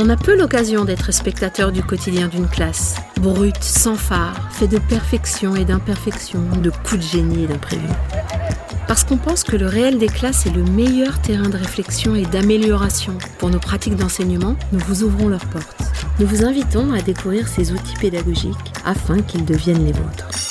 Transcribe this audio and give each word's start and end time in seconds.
On 0.00 0.08
a 0.10 0.16
peu 0.16 0.38
l'occasion 0.38 0.84
d'être 0.84 1.12
spectateur 1.12 1.72
du 1.72 1.82
quotidien 1.82 2.28
d'une 2.28 2.46
classe, 2.46 2.94
brute, 3.20 3.64
sans 3.64 3.96
phare, 3.96 4.52
fait 4.52 4.68
de 4.68 4.78
perfection 4.78 5.56
et 5.56 5.64
d'imperfection, 5.64 6.40
de 6.62 6.70
coups 6.70 6.98
de 6.98 7.02
génie 7.02 7.42
et 7.42 7.46
d'imprévus. 7.48 7.82
Parce 8.86 9.02
qu'on 9.02 9.16
pense 9.16 9.42
que 9.42 9.56
le 9.56 9.66
réel 9.66 9.98
des 9.98 10.06
classes 10.06 10.46
est 10.46 10.54
le 10.54 10.62
meilleur 10.62 11.20
terrain 11.20 11.48
de 11.48 11.56
réflexion 11.56 12.14
et 12.14 12.26
d'amélioration 12.26 13.18
pour 13.38 13.50
nos 13.50 13.58
pratiques 13.58 13.96
d'enseignement, 13.96 14.54
nous 14.70 14.78
vous 14.86 15.02
ouvrons 15.02 15.26
leurs 15.26 15.46
portes. 15.46 15.82
Nous 16.20 16.28
vous 16.28 16.44
invitons 16.44 16.92
à 16.92 17.02
découvrir 17.02 17.48
ces 17.48 17.72
outils 17.72 17.96
pédagogiques 18.00 18.54
afin 18.84 19.20
qu'ils 19.20 19.44
deviennent 19.44 19.84
les 19.84 19.92
vôtres. 19.92 20.47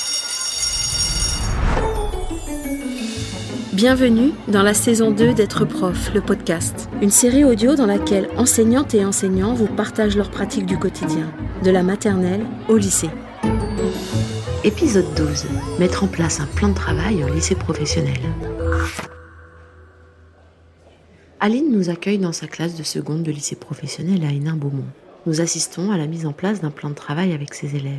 Bienvenue 3.78 4.32
dans 4.48 4.64
la 4.64 4.74
saison 4.74 5.12
2 5.12 5.34
d'être 5.34 5.64
prof, 5.64 6.12
le 6.12 6.20
podcast, 6.20 6.90
une 7.00 7.12
série 7.12 7.44
audio 7.44 7.76
dans 7.76 7.86
laquelle 7.86 8.28
enseignantes 8.36 8.92
et 8.92 9.04
enseignants 9.04 9.54
vous 9.54 9.68
partagent 9.68 10.16
leurs 10.16 10.32
pratiques 10.32 10.66
du 10.66 10.76
quotidien, 10.76 11.32
de 11.62 11.70
la 11.70 11.84
maternelle 11.84 12.44
au 12.68 12.76
lycée. 12.76 13.08
Épisode 14.64 15.06
12. 15.14 15.44
Mettre 15.78 16.02
en 16.02 16.08
place 16.08 16.40
un 16.40 16.46
plan 16.46 16.70
de 16.70 16.74
travail 16.74 17.22
en 17.22 17.28
lycée 17.28 17.54
professionnel. 17.54 18.18
Aline 21.38 21.70
nous 21.70 21.88
accueille 21.88 22.18
dans 22.18 22.32
sa 22.32 22.48
classe 22.48 22.74
de 22.74 22.82
seconde 22.82 23.22
de 23.22 23.30
lycée 23.30 23.54
professionnel 23.54 24.24
à 24.24 24.32
Hénin-Beaumont. 24.32 24.90
Nous 25.26 25.40
assistons 25.40 25.92
à 25.92 25.96
la 25.96 26.08
mise 26.08 26.26
en 26.26 26.32
place 26.32 26.60
d'un 26.60 26.72
plan 26.72 26.90
de 26.90 26.96
travail 26.96 27.32
avec 27.32 27.54
ses 27.54 27.76
élèves. 27.76 27.94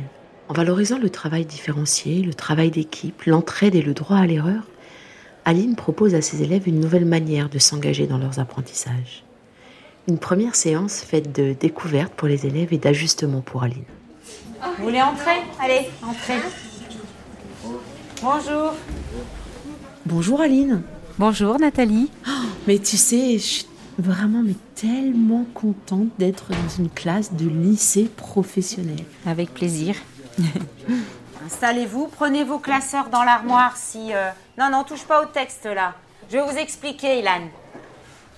En 0.48 0.52
valorisant 0.52 0.98
le 0.98 1.08
travail 1.08 1.46
différencié, 1.46 2.20
le 2.20 2.34
travail 2.34 2.70
d'équipe, 2.70 3.22
l'entraide 3.22 3.74
et 3.74 3.82
le 3.82 3.94
droit 3.94 4.18
à 4.18 4.26
l'erreur, 4.26 4.64
Aline 5.50 5.74
propose 5.74 6.14
à 6.14 6.22
ses 6.22 6.44
élèves 6.44 6.68
une 6.68 6.78
nouvelle 6.78 7.04
manière 7.04 7.48
de 7.48 7.58
s'engager 7.58 8.06
dans 8.06 8.18
leurs 8.18 8.38
apprentissages. 8.38 9.24
Une 10.06 10.16
première 10.16 10.54
séance 10.54 11.00
faite 11.00 11.34
de 11.34 11.56
découverte 11.58 12.12
pour 12.14 12.28
les 12.28 12.46
élèves 12.46 12.72
et 12.72 12.78
d'ajustement 12.78 13.40
pour 13.40 13.64
Aline. 13.64 13.82
Vous 14.78 14.84
voulez 14.84 15.02
entrer? 15.02 15.42
Allez, 15.58 15.88
entrez. 16.04 16.38
Bonjour. 18.22 18.74
Bonjour 20.06 20.40
Aline. 20.40 20.82
Bonjour 21.18 21.58
Nathalie. 21.58 22.12
Oh, 22.28 22.46
mais 22.68 22.78
tu 22.78 22.96
sais, 22.96 23.32
je 23.32 23.44
suis 23.44 23.66
vraiment 23.98 24.44
mais 24.44 24.54
tellement 24.76 25.46
contente 25.52 26.10
d'être 26.16 26.50
dans 26.50 26.68
une 26.78 26.90
classe 26.90 27.32
de 27.32 27.48
lycée 27.48 28.08
professionnel. 28.16 29.04
Avec 29.26 29.52
plaisir. 29.52 29.96
Installez-vous, 31.46 32.08
prenez 32.08 32.44
vos 32.44 32.58
classeurs 32.58 33.08
dans 33.08 33.22
l'armoire 33.22 33.76
si... 33.76 34.12
Euh, 34.12 34.30
non, 34.58 34.70
non, 34.70 34.84
touche 34.84 35.04
pas 35.04 35.22
au 35.22 35.26
texte 35.26 35.64
là. 35.64 35.94
Je 36.30 36.36
vais 36.36 36.42
vous 36.42 36.58
expliquer, 36.58 37.20
Ilan. 37.20 37.48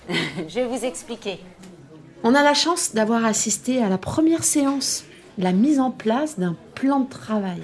Je 0.47 0.55
vais 0.55 0.65
vous 0.65 0.85
expliquer. 0.85 1.39
On 2.23 2.33
a 2.33 2.41
la 2.41 2.53
chance 2.53 2.93
d'avoir 2.93 3.25
assisté 3.25 3.83
à 3.83 3.89
la 3.89 3.97
première 3.97 4.43
séance, 4.43 5.03
la 5.37 5.51
mise 5.51 5.79
en 5.79 5.91
place 5.91 6.39
d'un 6.39 6.55
plan 6.75 7.01
de 7.01 7.09
travail. 7.09 7.61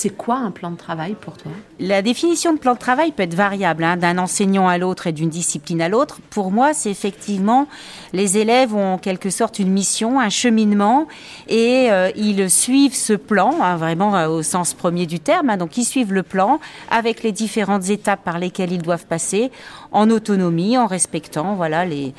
C'est 0.00 0.10
quoi 0.10 0.36
un 0.36 0.52
plan 0.52 0.70
de 0.70 0.76
travail 0.76 1.16
pour 1.20 1.36
toi? 1.36 1.50
La 1.80 2.02
définition 2.02 2.52
de 2.52 2.58
plan 2.60 2.74
de 2.74 2.78
travail 2.78 3.10
peut 3.10 3.24
être 3.24 3.34
variable 3.34 3.82
hein, 3.82 3.96
d'un 3.96 4.16
enseignant 4.18 4.68
à 4.68 4.78
l'autre 4.78 5.08
et 5.08 5.12
d'une 5.12 5.28
discipline 5.28 5.82
à 5.82 5.88
l'autre. 5.88 6.20
Pour 6.30 6.52
moi, 6.52 6.72
c'est 6.72 6.92
effectivement 6.92 7.66
les 8.12 8.38
élèves 8.38 8.76
ont 8.76 8.92
en 8.94 8.98
quelque 8.98 9.28
sorte 9.28 9.58
une 9.58 9.72
mission, 9.72 10.20
un 10.20 10.28
cheminement, 10.28 11.08
et 11.48 11.90
euh, 11.90 12.12
ils 12.14 12.48
suivent 12.48 12.94
ce 12.94 13.12
plan, 13.12 13.56
hein, 13.60 13.74
vraiment 13.74 14.14
euh, 14.14 14.28
au 14.28 14.44
sens 14.44 14.72
premier 14.72 15.04
du 15.04 15.18
terme. 15.18 15.50
Hein. 15.50 15.56
donc 15.56 15.76
ils 15.76 15.84
suivent 15.84 16.12
le 16.12 16.22
plan 16.22 16.60
avec 16.92 17.24
les 17.24 17.32
différentes 17.32 17.90
étapes 17.90 18.22
par 18.22 18.38
lesquelles 18.38 18.70
ils 18.70 18.82
doivent 18.82 19.06
passer, 19.06 19.50
en 19.90 20.10
autonomie, 20.10 20.78
en 20.78 20.86
respectant 20.86 21.56
voilà 21.56 21.84
les, 21.84 22.14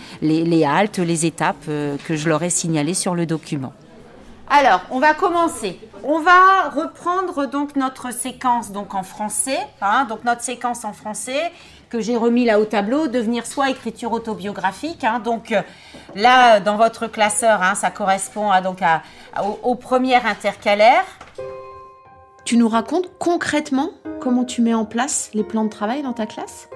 haltes, 0.65 0.99
les 0.99 1.25
étapes 1.25 1.55
euh, 1.69 1.95
que 2.05 2.17
je 2.17 2.27
leur 2.27 2.43
ai 2.43 2.49
signalées 2.49 2.93
sur 2.93 3.15
le 3.15 3.25
document. 3.25 3.71
Alors, 4.49 4.81
on 4.89 4.99
va 4.99 5.13
commencer. 5.13 5.79
On 6.03 6.19
va 6.19 6.69
reprendre 6.69 7.45
donc 7.45 7.75
notre 7.75 8.11
séquence 8.11 8.71
donc 8.71 8.95
en 8.95 9.03
français, 9.03 9.59
hein, 9.79 10.05
donc 10.05 10.23
notre 10.23 10.41
séquence 10.41 10.85
en 10.85 10.93
français 10.93 11.51
que 11.89 11.99
j'ai 11.99 12.15
remis 12.15 12.45
là 12.45 12.59
au 12.59 12.65
tableau, 12.65 13.07
devenir 13.07 13.45
soit 13.45 13.69
écriture 13.69 14.11
autobiographique. 14.11 15.03
Hein, 15.03 15.19
donc 15.19 15.51
euh, 15.51 15.61
là, 16.15 16.59
dans 16.59 16.77
votre 16.77 17.07
classeur, 17.07 17.61
hein, 17.61 17.75
ça 17.75 17.91
correspond 17.91 18.49
à, 18.49 18.61
donc 18.61 18.81
à, 18.81 19.03
au, 19.63 19.75
premier 19.75 20.15
intercalaire. 20.15 21.03
Tu 22.43 22.57
nous 22.57 22.69
racontes 22.69 23.09
concrètement 23.19 23.91
comment 24.19 24.45
tu 24.45 24.61
mets 24.61 24.73
en 24.73 24.85
place 24.85 25.29
les 25.33 25.43
plans 25.43 25.65
de 25.65 25.69
travail 25.69 26.01
dans 26.01 26.13
ta 26.13 26.25
classe? 26.25 26.69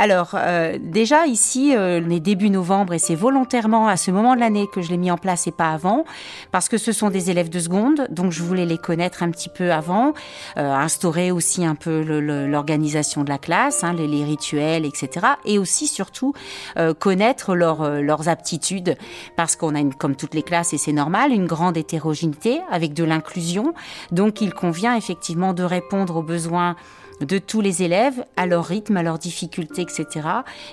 Alors, 0.00 0.30
euh, 0.32 0.78
déjà 0.80 1.26
ici, 1.26 1.76
euh, 1.76 2.00
on 2.02 2.08
est 2.08 2.20
début 2.20 2.48
novembre 2.48 2.94
et 2.94 2.98
c'est 2.98 3.14
volontairement 3.14 3.86
à 3.86 3.98
ce 3.98 4.10
moment 4.10 4.34
de 4.34 4.40
l'année 4.40 4.66
que 4.72 4.80
je 4.80 4.88
l'ai 4.88 4.96
mis 4.96 5.10
en 5.10 5.18
place 5.18 5.46
et 5.46 5.50
pas 5.50 5.72
avant, 5.72 6.06
parce 6.52 6.70
que 6.70 6.78
ce 6.78 6.90
sont 6.90 7.10
des 7.10 7.30
élèves 7.30 7.50
de 7.50 7.60
seconde, 7.60 8.06
donc 8.08 8.32
je 8.32 8.42
voulais 8.42 8.64
les 8.64 8.78
connaître 8.78 9.22
un 9.22 9.30
petit 9.30 9.50
peu 9.50 9.70
avant, 9.74 10.14
euh, 10.56 10.72
instaurer 10.72 11.30
aussi 11.30 11.66
un 11.66 11.74
peu 11.74 12.00
l'organisation 12.46 13.24
de 13.24 13.28
la 13.28 13.36
classe, 13.36 13.84
hein, 13.84 13.92
les, 13.92 14.24
rituels, 14.24 14.86
etc. 14.86 15.26
Et 15.44 15.58
aussi, 15.58 15.86
surtout, 15.86 16.32
euh, 16.78 16.94
connaître 16.94 17.54
leurs 17.54 18.28
aptitudes, 18.30 18.96
parce 19.36 19.54
qu'on 19.54 19.74
a, 19.74 19.80
une, 19.80 19.92
comme 19.92 20.16
toutes 20.16 20.32
les 20.32 20.42
classes, 20.42 20.72
et 20.72 20.78
c'est 20.78 20.92
normal, 20.92 21.30
une 21.30 21.46
grande 21.46 21.76
hétérogénéité 21.76 22.62
avec 22.70 22.94
de 22.94 23.04
l'inclusion. 23.04 23.74
Donc, 24.12 24.40
il 24.40 24.54
convient 24.54 24.96
effectivement 24.96 25.52
de 25.52 25.62
répondre 25.62 26.16
aux 26.16 26.22
besoins 26.22 26.74
de 27.20 27.38
tous 27.38 27.60
les 27.60 27.82
élèves, 27.82 28.24
à 28.36 28.46
leur 28.46 28.64
rythme, 28.64 28.96
à 28.96 29.02
leurs 29.02 29.18
difficultés, 29.18 29.82
etc. 29.82 30.06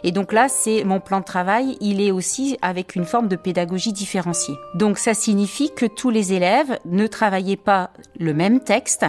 Et 0.03 0.11
donc 0.11 0.33
là, 0.33 0.47
c'est 0.49 0.83
mon 0.83 0.99
plan 0.99 1.19
de 1.19 1.25
travail, 1.25 1.77
il 1.81 2.01
est 2.01 2.11
aussi 2.11 2.57
avec 2.61 2.95
une 2.95 3.05
forme 3.05 3.27
de 3.27 3.35
pédagogie 3.35 3.93
différenciée. 3.93 4.55
Donc 4.75 4.97
ça 4.97 5.13
signifie 5.13 5.71
que 5.75 5.85
tous 5.85 6.09
les 6.09 6.33
élèves 6.33 6.79
ne 6.85 7.07
travaillaient 7.07 7.57
pas 7.57 7.91
le 8.19 8.33
même 8.33 8.61
texte, 8.61 9.05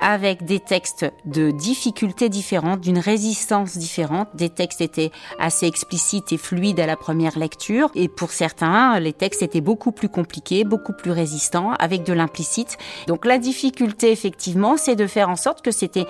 avec 0.00 0.44
des 0.44 0.60
textes 0.60 1.06
de 1.26 1.50
difficultés 1.50 2.30
différentes, 2.30 2.80
d'une 2.80 2.98
résistance 2.98 3.76
différente. 3.76 4.28
Des 4.34 4.48
textes 4.48 4.80
étaient 4.80 5.10
assez 5.38 5.66
explicites 5.66 6.32
et 6.32 6.38
fluides 6.38 6.80
à 6.80 6.86
la 6.86 6.96
première 6.96 7.38
lecture, 7.38 7.90
et 7.94 8.08
pour 8.08 8.30
certains, 8.30 8.98
les 8.98 9.12
textes 9.12 9.42
étaient 9.42 9.60
beaucoup 9.60 9.92
plus 9.92 10.08
compliqués, 10.08 10.64
beaucoup 10.64 10.94
plus 10.94 11.10
résistants, 11.10 11.72
avec 11.78 12.02
de 12.04 12.14
l'implicite. 12.14 12.78
Donc 13.06 13.26
la 13.26 13.38
difficulté, 13.38 14.10
effectivement, 14.10 14.76
c'est 14.76 14.96
de 14.96 15.06
faire 15.06 15.28
en 15.28 15.36
sorte 15.36 15.62
que 15.62 15.70
c'était 15.70 16.06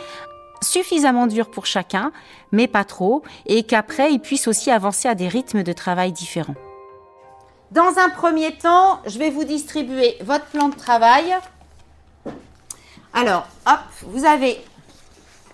suffisamment 0.62 1.26
dur 1.26 1.50
pour 1.50 1.66
chacun, 1.66 2.12
mais 2.52 2.66
pas 2.66 2.84
trop, 2.84 3.22
et 3.46 3.62
qu'après, 3.62 4.12
ils 4.12 4.20
puissent 4.20 4.48
aussi 4.48 4.70
avancer 4.70 5.08
à 5.08 5.14
des 5.14 5.28
rythmes 5.28 5.62
de 5.62 5.72
travail 5.72 6.12
différents. 6.12 6.54
Dans 7.70 7.98
un 7.98 8.10
premier 8.10 8.52
temps, 8.52 9.00
je 9.06 9.18
vais 9.18 9.30
vous 9.30 9.44
distribuer 9.44 10.16
votre 10.22 10.46
plan 10.46 10.68
de 10.68 10.74
travail. 10.74 11.36
Alors, 13.12 13.46
hop, 13.66 13.78
vous 14.06 14.24
avez 14.24 14.60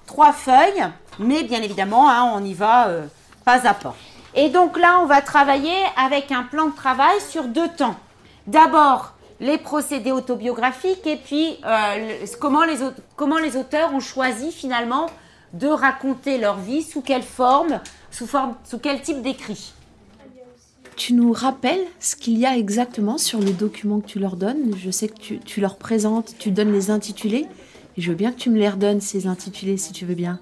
trois 0.07 0.33
feuilles, 0.33 0.87
mais 1.19 1.43
bien 1.43 1.61
évidemment, 1.63 2.09
hein, 2.09 2.33
on 2.35 2.43
y 2.45 2.55
va 2.55 2.89
euh, 2.89 3.07
pas 3.45 3.67
à 3.67 3.75
pas. 3.75 3.95
Et 4.35 4.49
donc 4.49 4.79
là, 4.79 5.01
on 5.03 5.07
va 5.07 5.23
travailler 5.23 5.77
avec 5.97 6.33
un 6.33 6.43
plan 6.43 6.67
de 6.67 6.75
travail 6.75 7.21
sur 7.21 7.45
deux 7.45 7.69
temps. 7.69 7.97
D'abord, 8.47 9.13
les 9.41 9.59
procédés 9.59 10.13
autobiographiques 10.13 11.07
et 11.07 11.17
puis 11.17 11.59
euh, 11.65 12.27
comment, 12.41 12.65
les, 12.65 12.77
comment 13.17 13.39
les 13.39 13.57
auteurs 13.57 13.95
ont 13.95 14.01
choisi 14.01 14.51
finalement 14.53 15.07
de 15.53 15.69
raconter 15.69 16.39
leur 16.39 16.59
vie, 16.59 16.83
sous 16.83 17.01
quelle 17.01 17.23
forme, 17.23 17.81
sous, 18.11 18.27
forme, 18.27 18.55
sous 18.65 18.79
quel 18.79 19.01
type 19.01 19.23
d'écrit. 19.23 19.73
Tu 20.97 21.13
nous 21.13 21.33
rappelles 21.33 21.85
ce 22.01 22.17
qu'il 22.17 22.39
y 22.39 22.47
a 22.47 22.57
exactement 22.57 23.19
sur 23.19 23.39
le 23.39 23.51
document 23.51 24.01
que 24.01 24.07
tu 24.07 24.19
leur 24.19 24.37
donnes? 24.37 24.75
Je 24.79 24.91
sais 24.91 25.09
que 25.09 25.19
tu, 25.19 25.39
tu 25.41 25.61
leur 25.61 25.77
présentes, 25.77 26.35
tu 26.39 26.51
donnes 26.51 26.73
les 26.73 26.91
intitulés. 26.91 27.47
Et 27.97 28.03
je 28.03 28.11
veux 28.11 28.17
bien 28.17 28.33
que 28.33 28.39
tu 28.39 28.51
me 28.51 28.59
les 28.59 28.69
redonnes, 28.69 29.01
ces 29.01 29.27
intitulés, 29.27 29.77
si 29.77 29.93
tu 29.93 30.07
veux 30.07 30.15
bien. 30.15 30.41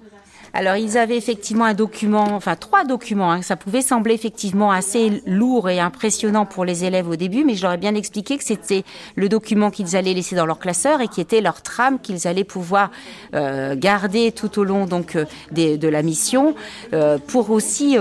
Alors 0.57 0.77
ils 0.77 0.97
avaient 0.97 1.17
effectivement 1.17 1.65
un 1.65 1.75
document, 1.75 2.29
enfin 2.31 2.55
trois 2.55 2.85
documents. 2.85 3.33
Hein. 3.33 3.43
Ça 3.43 3.57
pouvait 3.57 3.83
sembler 3.83 4.15
effectivement 4.15 4.71
assez 4.71 5.21
lourd 5.27 5.69
et 5.69 5.81
impressionnant 5.81 6.47
pour 6.47 6.65
les 6.65 6.85
élèves 6.85 7.09
au 7.09 7.17
début, 7.17 7.43
mais 7.43 7.57
je 7.57 7.63
leur 7.63 7.73
ai 7.73 7.77
bien 7.77 7.97
expliqué 7.97 8.39
que 8.39 8.45
c'était 8.45 8.85
le 9.17 9.29
document 9.29 9.73
qu'ils 9.73 9.97
allaient 9.97 10.15
laisser 10.15 10.37
dans 10.37 10.47
leur 10.47 10.61
classeur 10.61 11.01
et 11.01 11.09
qui 11.09 11.21
était 11.21 11.41
leur 11.41 11.61
trame 11.63 11.99
qu'ils 11.99 12.29
allaient 12.29 12.45
pouvoir 12.45 12.93
euh, 13.35 13.75
garder 13.77 14.31
tout 14.31 14.61
au 14.61 14.65
long 14.65 14.87
donc 14.87 15.17
euh, 15.17 15.25
de 15.51 15.89
la 15.89 16.03
mission 16.03 16.55
euh, 16.93 17.19
pour 17.19 17.51
aussi 17.51 17.97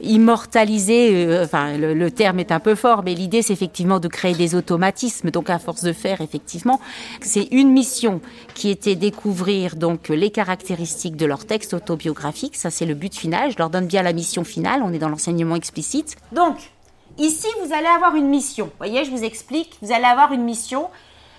immortaliser. 0.00 1.38
enfin 1.44 1.78
le, 1.78 1.94
le, 1.94 2.10
terme 2.10 2.40
est 2.40 2.50
un 2.50 2.60
peu 2.60 2.74
fort, 2.74 3.02
mais 3.04 3.14
l'idée 3.14 3.42
c'est 3.42 3.52
effectivement 3.52 4.00
de 4.00 4.08
créer 4.08 4.34
des 4.34 4.56
automatismes. 4.56 5.30
Donc 5.30 5.48
à 5.48 5.60
force 5.60 5.84
de 5.84 5.92
faire 5.92 6.20
effectivement, 6.20 6.80
c'est 7.20 7.46
une 7.52 7.70
mission 7.70 8.20
qui 8.54 8.70
était 8.70 8.96
découvrir 8.96 9.76
donc 9.76 10.08
les 10.08 10.30
caractéristiques 10.30 11.16
de 11.16 11.26
leur 11.26 11.44
texte 11.44 11.72
autobiographique. 11.84 12.56
Ça, 12.56 12.70
c'est 12.70 12.86
le 12.86 12.94
but 12.94 13.14
final. 13.14 13.52
Je 13.52 13.58
leur 13.58 13.70
donne 13.70 13.86
bien 13.86 14.02
la 14.02 14.12
mission 14.12 14.44
finale. 14.44 14.82
On 14.82 14.92
est 14.92 14.98
dans 14.98 15.08
l'enseignement 15.08 15.56
explicite. 15.56 16.16
Donc, 16.32 16.56
ici, 17.18 17.46
vous 17.62 17.72
allez 17.72 17.86
avoir 17.86 18.16
une 18.16 18.28
mission. 18.28 18.66
Vous 18.66 18.78
voyez, 18.78 19.04
je 19.04 19.10
vous 19.10 19.22
explique. 19.22 19.76
Vous 19.82 19.92
allez 19.92 20.04
avoir 20.04 20.32
une 20.32 20.42
mission. 20.42 20.88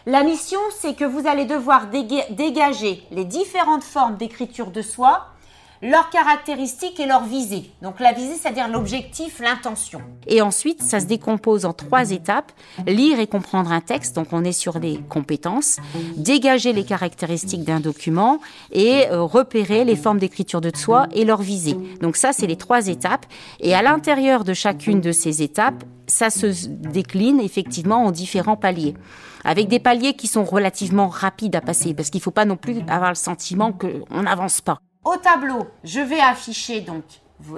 La 0.06 0.24
mission, 0.24 0.60
c'est 0.80 0.96
que 0.96 1.04
vous 1.04 1.28
allez 1.28 1.46
devoir 1.46 1.88
dégager 1.88 3.04
les 3.12 3.26
différentes 3.26 3.84
formes 3.84 4.18
d'écriture 4.18 4.70
de 4.70 4.84
soi 4.84 5.26
leurs 5.82 6.10
caractéristiques 6.10 7.00
et 7.00 7.06
leur 7.06 7.24
visée. 7.26 7.72
Donc 7.82 8.00
la 8.00 8.14
visée, 8.14 8.36
c'est-à-dire 8.36 8.68
l'objectif, 8.68 9.40
l'intention. 9.40 10.02
Et 10.28 10.42
ensuite, 10.42 10.82
ça 10.82 11.00
se 11.00 11.06
décompose 11.06 11.66
en 11.66 11.74
trois 11.74 12.12
étapes. 12.12 12.52
Lire 12.88 13.20
et 13.20 13.28
comprendre 13.28 13.72
un 13.72 13.82
texte, 13.82 14.16
donc 14.16 14.28
on 14.32 14.44
est 14.44 14.52
sur 14.52 14.80
les 14.80 15.00
compétences, 15.10 15.78
dégager 16.18 16.74
les 16.74 16.84
caractéristiques 16.84 17.64
d'un 17.64 17.80
document 17.80 18.40
et 18.72 19.08
euh, 19.10 19.22
repérer 19.22 19.86
les 19.86 19.96
formes 19.96 20.20
d'écriture 20.20 20.62
de 20.62 20.72
soi 20.76 21.08
et 21.14 21.26
leur 21.26 21.42
visée. 21.42 21.78
Donc 22.02 22.16
ça, 22.16 22.34
c'est 22.34 22.48
les 22.48 22.58
trois 22.58 22.88
étapes. 22.88 23.26
Et 23.60 23.74
à 23.76 23.82
l'intérieur 23.82 24.44
de 24.44 24.54
chacune 24.54 25.02
de 25.02 25.12
ces 25.12 25.42
étapes, 25.42 25.84
ça 26.08 26.30
se 26.30 26.68
décline 26.68 27.40
effectivement 27.40 28.06
en 28.06 28.12
différents 28.12 28.58
paliers 28.58 28.96
avec 29.46 29.68
des 29.68 29.80
paliers 29.80 30.16
qui 30.16 30.28
sont 30.28 30.44
relativement 30.44 31.08
rapides 31.08 31.56
à 31.56 31.62
passer, 31.62 31.94
parce 31.94 32.10
qu'il 32.10 32.20
ne 32.20 32.24
faut 32.24 32.32
pas 32.32 32.46
non 32.46 32.58
plus 32.58 32.78
avoir 32.88 33.12
le 33.12 33.16
sentiment 33.16 33.72
qu'on 33.72 34.24
n'avance 34.24 34.60
pas. 34.60 34.80
Au 35.06 35.18
tableau, 35.18 35.68
je 35.84 36.00
vais 36.00 36.20
afficher 36.20 36.82
donc 36.82 37.04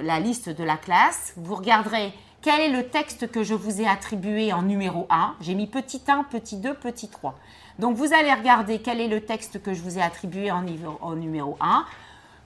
la 0.01 0.19
liste 0.19 0.49
de 0.49 0.65
la 0.65 0.75
classe. 0.75 1.31
Vous 1.37 1.55
regarderez 1.55 2.11
quel 2.41 2.59
est 2.59 2.69
le 2.69 2.89
texte 2.89 3.31
que 3.31 3.41
je 3.41 3.53
vous 3.53 3.79
ai 3.79 3.87
attribué 3.87 4.51
en 4.51 4.63
numéro 4.63 5.07
1. 5.09 5.35
J'ai 5.39 5.55
mis 5.55 5.65
petit 5.65 6.01
1, 6.05 6.25
petit 6.25 6.57
2, 6.57 6.73
petit 6.73 7.07
3. 7.07 7.35
Donc 7.79 7.95
vous 7.95 8.13
allez 8.13 8.33
regarder 8.33 8.79
quel 8.79 8.99
est 8.99 9.07
le 9.07 9.21
texte 9.21 9.63
que 9.63 9.73
je 9.73 9.81
vous 9.81 9.97
ai 9.97 10.01
attribué 10.01 10.51
en, 10.51 10.65
en 10.99 11.15
numéro 11.15 11.55
1. 11.61 11.85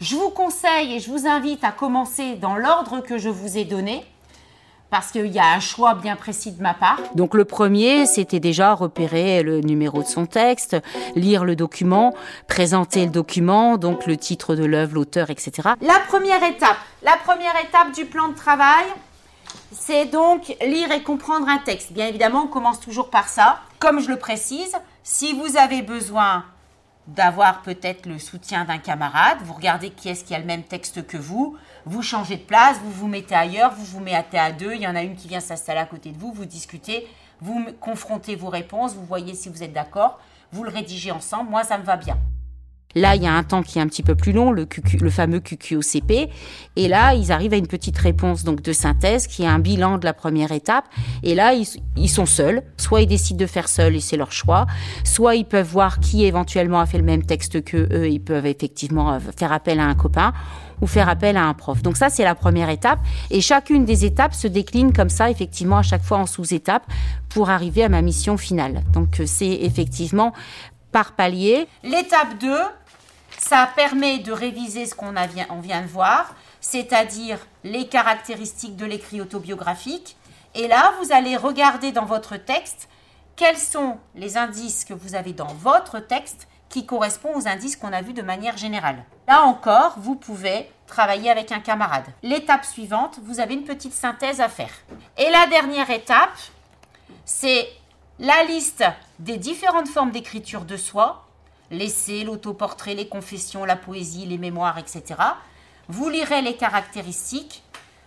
Je 0.02 0.16
vous 0.16 0.30
conseille 0.30 0.94
et 0.94 1.00
je 1.00 1.10
vous 1.10 1.26
invite 1.26 1.64
à 1.64 1.72
commencer 1.72 2.36
dans 2.36 2.56
l'ordre 2.56 3.00
que 3.00 3.18
je 3.18 3.30
vous 3.30 3.58
ai 3.58 3.66
donné 3.66 4.06
parce 4.92 5.12
qu'il 5.12 5.28
y 5.28 5.40
a 5.40 5.54
un 5.54 5.60
choix 5.62 5.96
bien 5.96 6.16
précis 6.18 6.52
de 6.52 6.62
ma 6.62 6.74
part. 6.74 7.00
Donc 7.16 7.34
le 7.34 7.46
premier, 7.46 8.06
c'était 8.06 8.42
déjà 8.42 8.74
repérer 8.74 9.42
le 9.42 9.62
numéro 9.62 10.04
de 10.04 10.08
son 10.08 10.26
texte, 10.26 10.76
lire 11.16 11.46
le 11.46 11.56
document, 11.56 12.14
présenter 12.48 13.06
le 13.06 13.12
document, 13.12 13.78
donc 13.78 14.06
le 14.06 14.18
titre 14.18 14.54
de 14.54 14.66
l'œuvre, 14.66 14.96
l'auteur, 14.96 15.30
etc. 15.30 15.70
La 15.82 16.00
première 16.08 16.44
étape, 16.44 16.78
la 17.04 17.16
première 17.24 17.56
étape 17.64 17.94
du 17.94 18.06
plan 18.06 18.28
de 18.28 18.36
travail, 18.36 18.86
c'est 19.72 20.06
donc 20.06 20.56
lire 20.62 20.92
et 20.92 21.02
comprendre 21.02 21.48
un 21.48 21.60
texte. 21.60 21.94
Bien 21.94 22.08
évidemment, 22.08 22.44
on 22.44 22.48
commence 22.48 22.82
toujours 22.82 23.10
par 23.10 23.30
ça. 23.30 23.60
Comme 23.80 24.02
je 24.02 24.10
le 24.10 24.18
précise, 24.18 24.76
si 25.04 25.34
vous 25.34 25.58
avez 25.58 25.82
besoin 25.82 26.44
d'avoir 27.08 27.62
peut-être 27.62 28.06
le 28.06 28.20
soutien 28.20 28.66
d'un 28.66 28.78
camarade. 28.78 29.40
Vous 29.44 29.54
regardez 29.54 29.90
qui 29.90 30.10
est-ce 30.10 30.24
qui 30.24 30.36
a 30.36 30.40
le 30.40 30.46
même 30.46 30.64
texte 30.64 31.06
que 31.06 31.18
vous. 31.18 31.58
Vous 31.86 32.02
changez 32.02 32.38
de 32.38 32.44
place, 32.44 32.78
vous 32.84 32.92
vous 32.92 33.08
mettez 33.08 33.36
ailleurs, 33.36 33.74
vous 33.74 33.86
vous 33.86 34.00
mettez 34.00 34.38
à 34.38 34.52
deux. 34.52 34.74
Il 34.74 34.82
y 34.82 34.88
en 34.88 34.96
a 34.96 35.02
une 35.02 35.16
qui 35.16 35.28
vient 35.28 35.40
s'installer 35.40 35.80
à 35.80 35.86
côté 35.86 36.12
de 36.12 36.18
vous. 36.18 36.32
Vous 36.32 36.46
discutez, 36.46 37.08
vous 37.42 37.66
confrontez 37.80 38.36
vos 38.36 38.50
réponses, 38.50 38.94
vous 38.94 39.06
voyez 39.06 39.34
si 39.34 39.50
vous 39.50 39.64
êtes 39.64 39.74
d'accord. 39.74 40.20
Vous 40.52 40.64
le 40.64 40.70
rédigez 40.70 41.12
ensemble. 41.12 41.50
Moi, 41.50 41.64
ça 41.64 41.78
me 41.78 41.84
va 41.84 41.98
bien. 41.98 42.18
Là, 42.96 43.16
il 43.16 43.24
y 43.24 43.28
a 43.28 43.34
un 43.34 43.44
temps 43.44 43.64
qui 43.64 43.80
est 43.80 43.82
un 43.82 43.88
petit 43.88 44.04
peu 44.04 44.16
plus 44.16 44.32
long, 44.32 44.52
le, 44.52 44.68
le 45.00 45.10
fameux 45.10 45.40
QQOCP. 45.40 46.30
Et 46.76 46.88
là, 46.88 47.14
ils 47.14 47.32
arrivent 47.32 47.54
à 47.54 47.58
une 47.58 47.68
petite 47.68 47.98
réponse 47.98 48.44
donc 48.44 48.62
de 48.62 48.74
synthèse 48.74 49.28
qui 49.28 49.44
est 49.44 49.48
un 49.48 49.60
bilan 49.60 49.98
de 49.98 50.06
la 50.06 50.14
première 50.14 50.52
étape. 50.52 50.86
Et 51.24 51.36
là, 51.36 51.54
ils, 51.54 52.10
sont 52.10 52.26
seuls. 52.26 52.64
Soit 52.78 53.02
ils 53.02 53.08
décident 53.08 53.40
de 53.40 53.46
faire 53.46 53.68
seuls 53.68 53.96
et 53.96 54.00
c'est 54.02 54.18
leur 54.18 54.32
choix. 54.32 54.68
Soit 55.04 55.36
ils 55.36 55.46
peuvent 55.46 55.68
voir 55.68 56.00
qui 56.00 56.26
éventuellement 56.26 56.80
a 56.80 56.86
fait 56.86 56.98
le 56.98 57.04
même 57.04 57.24
texte 57.24 57.64
que 57.64 57.78
eux. 57.92 58.10
Ils 58.10 58.22
peuvent 58.22 58.46
effectivement 58.46 59.14
euh, 59.14 59.20
faire 59.38 59.52
appel 59.52 59.80
à 59.80 59.86
un 59.86 59.96
copain 59.96 60.34
ou 60.82 60.88
faire 60.88 61.08
appel 61.10 61.38
à 61.38 61.46
un 61.46 61.54
prof. 61.54 61.82
Donc 61.82 61.96
ça, 61.96 62.10
c'est 62.10 62.24
la 62.24 62.36
première 62.36 62.70
étape. 62.70 63.00
Et 63.30 63.40
chacune 63.40 63.86
des 63.86 64.04
étapes 64.06 64.34
se 64.34 64.48
décline 64.48 64.94
comme 64.94 65.10
ça, 65.10 65.30
effectivement, 65.30 65.78
à 65.78 65.84
chaque 65.84 66.04
fois 66.04 66.18
en 66.18 66.26
sous-étapes 66.26 66.86
pour 67.30 67.50
arriver 67.50 67.84
à 67.84 67.90
ma 67.90 68.02
mission 68.02 68.38
finale. 68.38 68.82
Donc 68.94 69.20
euh, 69.20 69.26
c'est 69.26 69.60
effectivement 69.62 70.34
par 70.92 71.14
palier. 71.14 71.68
L'étape 71.84 72.38
2, 72.40 72.54
ça 73.38 73.70
permet 73.76 74.20
de 74.20 74.32
réviser 74.32 74.86
ce 74.86 74.96
qu'on 74.96 75.14
vient 75.62 75.82
de 75.82 75.88
voir, 75.88 76.36
c'est-à-dire 76.60 77.40
les 77.64 77.88
caractéristiques 77.88 78.76
de 78.76 78.86
l'écrit 78.86 79.22
autobiographique. 79.22 80.16
Et 80.54 80.68
là, 80.68 80.94
vous 81.02 81.12
allez 81.12 81.38
regarder 81.38 81.92
dans 81.92 82.06
votre 82.06 82.38
texte 82.38 82.90
quels 83.36 83.58
sont 83.58 83.98
les 84.16 84.38
indices 84.38 84.86
que 84.86 84.94
vous 84.94 85.16
avez 85.16 85.34
dans 85.34 85.54
votre 85.54 86.00
texte 86.00 86.48
qui 86.70 86.86
correspondent 86.86 87.36
aux 87.36 87.48
indices 87.48 87.76
qu'on 87.76 87.92
a 87.92 88.02
vus 88.02 88.14
de 88.14 88.22
manière 88.22 88.58
générale. 88.58 89.04
Là 89.28 89.42
encore, 89.44 89.96
vous 89.98 90.16
pouvez 90.16 90.70
travailler 90.88 91.30
avec 91.30 91.52
un 91.52 91.60
camarade. 91.60 92.06
L'étape 92.24 92.66
suivante, 92.66 93.20
vous 93.24 93.40
avez 93.40 93.54
une 93.54 93.64
petite 93.64 93.94
synthèse 93.94 94.42
à 94.42 94.50
faire. 94.50 94.74
Et 95.18 95.30
la 95.30 95.48
dernière 95.48 95.90
étape, 95.90 96.38
c'est 97.26 97.68
la 98.20 98.44
liste 98.44 98.84
des 99.20 99.38
différentes 99.38 99.88
formes 99.88 100.12
d'écriture 100.12 100.62
de 100.62 100.78
soi 100.78 101.26
l'essai, 101.72 102.24
l'autoportrait, 102.24 102.94
les 102.94 103.08
confessions, 103.08 103.66
la 103.66 103.76
poésie, 103.76 104.26
les 104.26 104.38
mémoires, 104.38 104.78
etc. 104.78 105.16
Vous 105.88 106.10
lirez 106.10 106.42
les 106.42 106.56
caractéristiques, 106.56 107.64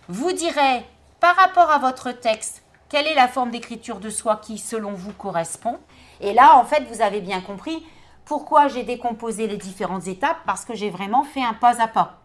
vous 0.07 0.31
direz 0.31 0.85
par 1.19 1.35
rapport 1.35 1.69
à 1.71 1.79
votre 1.79 2.11
texte 2.11 2.63
quelle 2.87 3.07
est 3.07 3.15
la 3.15 3.27
forme 3.27 3.51
d'écriture 3.51 3.99
de 3.99 4.09
soi 4.09 4.37
qui, 4.37 4.57
selon 4.57 4.93
vous, 4.93 5.11
correspond. 5.11 5.79
Et 6.21 6.33
là, 6.33 6.55
en 6.57 6.63
fait, 6.63 6.83
vous 6.89 7.01
avez 7.01 7.19
bien 7.19 7.41
compris 7.41 7.83
pourquoi 8.23 8.67
j'ai 8.67 8.83
décomposé 8.83 9.47
les 9.47 9.57
différentes 9.57 10.07
étapes, 10.07 10.37
parce 10.45 10.65
que 10.65 10.75
j'ai 10.75 10.89
vraiment 10.89 11.23
fait 11.23 11.43
un 11.43 11.53
pas 11.53 11.81
à 11.81 11.87
pas. 11.87 12.21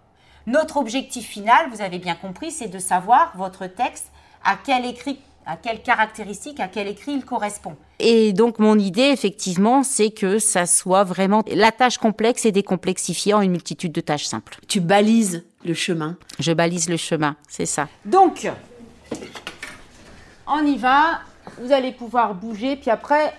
Notre 0.46 0.76
objectif 0.76 1.26
final, 1.26 1.69
vous 1.70 1.82
avez 1.82 1.98
bien 1.98 2.14
compris, 2.14 2.50
c'est 2.50 2.69
de 2.69 2.78
savoir 2.78 3.32
votre 3.37 3.66
texte 3.66 4.10
à 4.44 4.56
quel 4.56 4.87
écrit 4.87 5.20
à 5.50 5.56
quelles 5.56 5.82
caractéristiques, 5.82 6.61
à 6.61 6.69
quel 6.69 6.87
écrit 6.87 7.12
il 7.12 7.25
correspond. 7.25 7.75
Et 7.99 8.32
donc 8.32 8.61
mon 8.61 8.79
idée, 8.79 9.11
effectivement, 9.12 9.82
c'est 9.82 10.11
que 10.11 10.38
ça 10.38 10.64
soit 10.64 11.02
vraiment 11.02 11.43
la 11.49 11.73
tâche 11.73 11.99
complexe 11.99 12.44
et 12.44 12.52
décomplexifiée 12.52 13.35
en 13.35 13.41
une 13.41 13.50
multitude 13.50 13.91
de 13.91 14.00
tâches 14.00 14.26
simples. 14.26 14.58
Tu 14.69 14.81
balises 14.81 15.44
le 15.64 15.75
chemin. 15.75 16.17
Je 16.38 16.52
balise 16.52 16.88
le 16.88 16.97
chemin, 16.97 17.35
c'est 17.49 17.67
ça. 17.67 17.88
Donc, 18.05 18.49
on 20.47 20.64
y 20.64 20.76
va. 20.76 21.20
Vous 21.61 21.73
allez 21.73 21.91
pouvoir 21.91 22.35
bouger, 22.35 22.76
puis 22.76 22.91
après, 22.91 23.35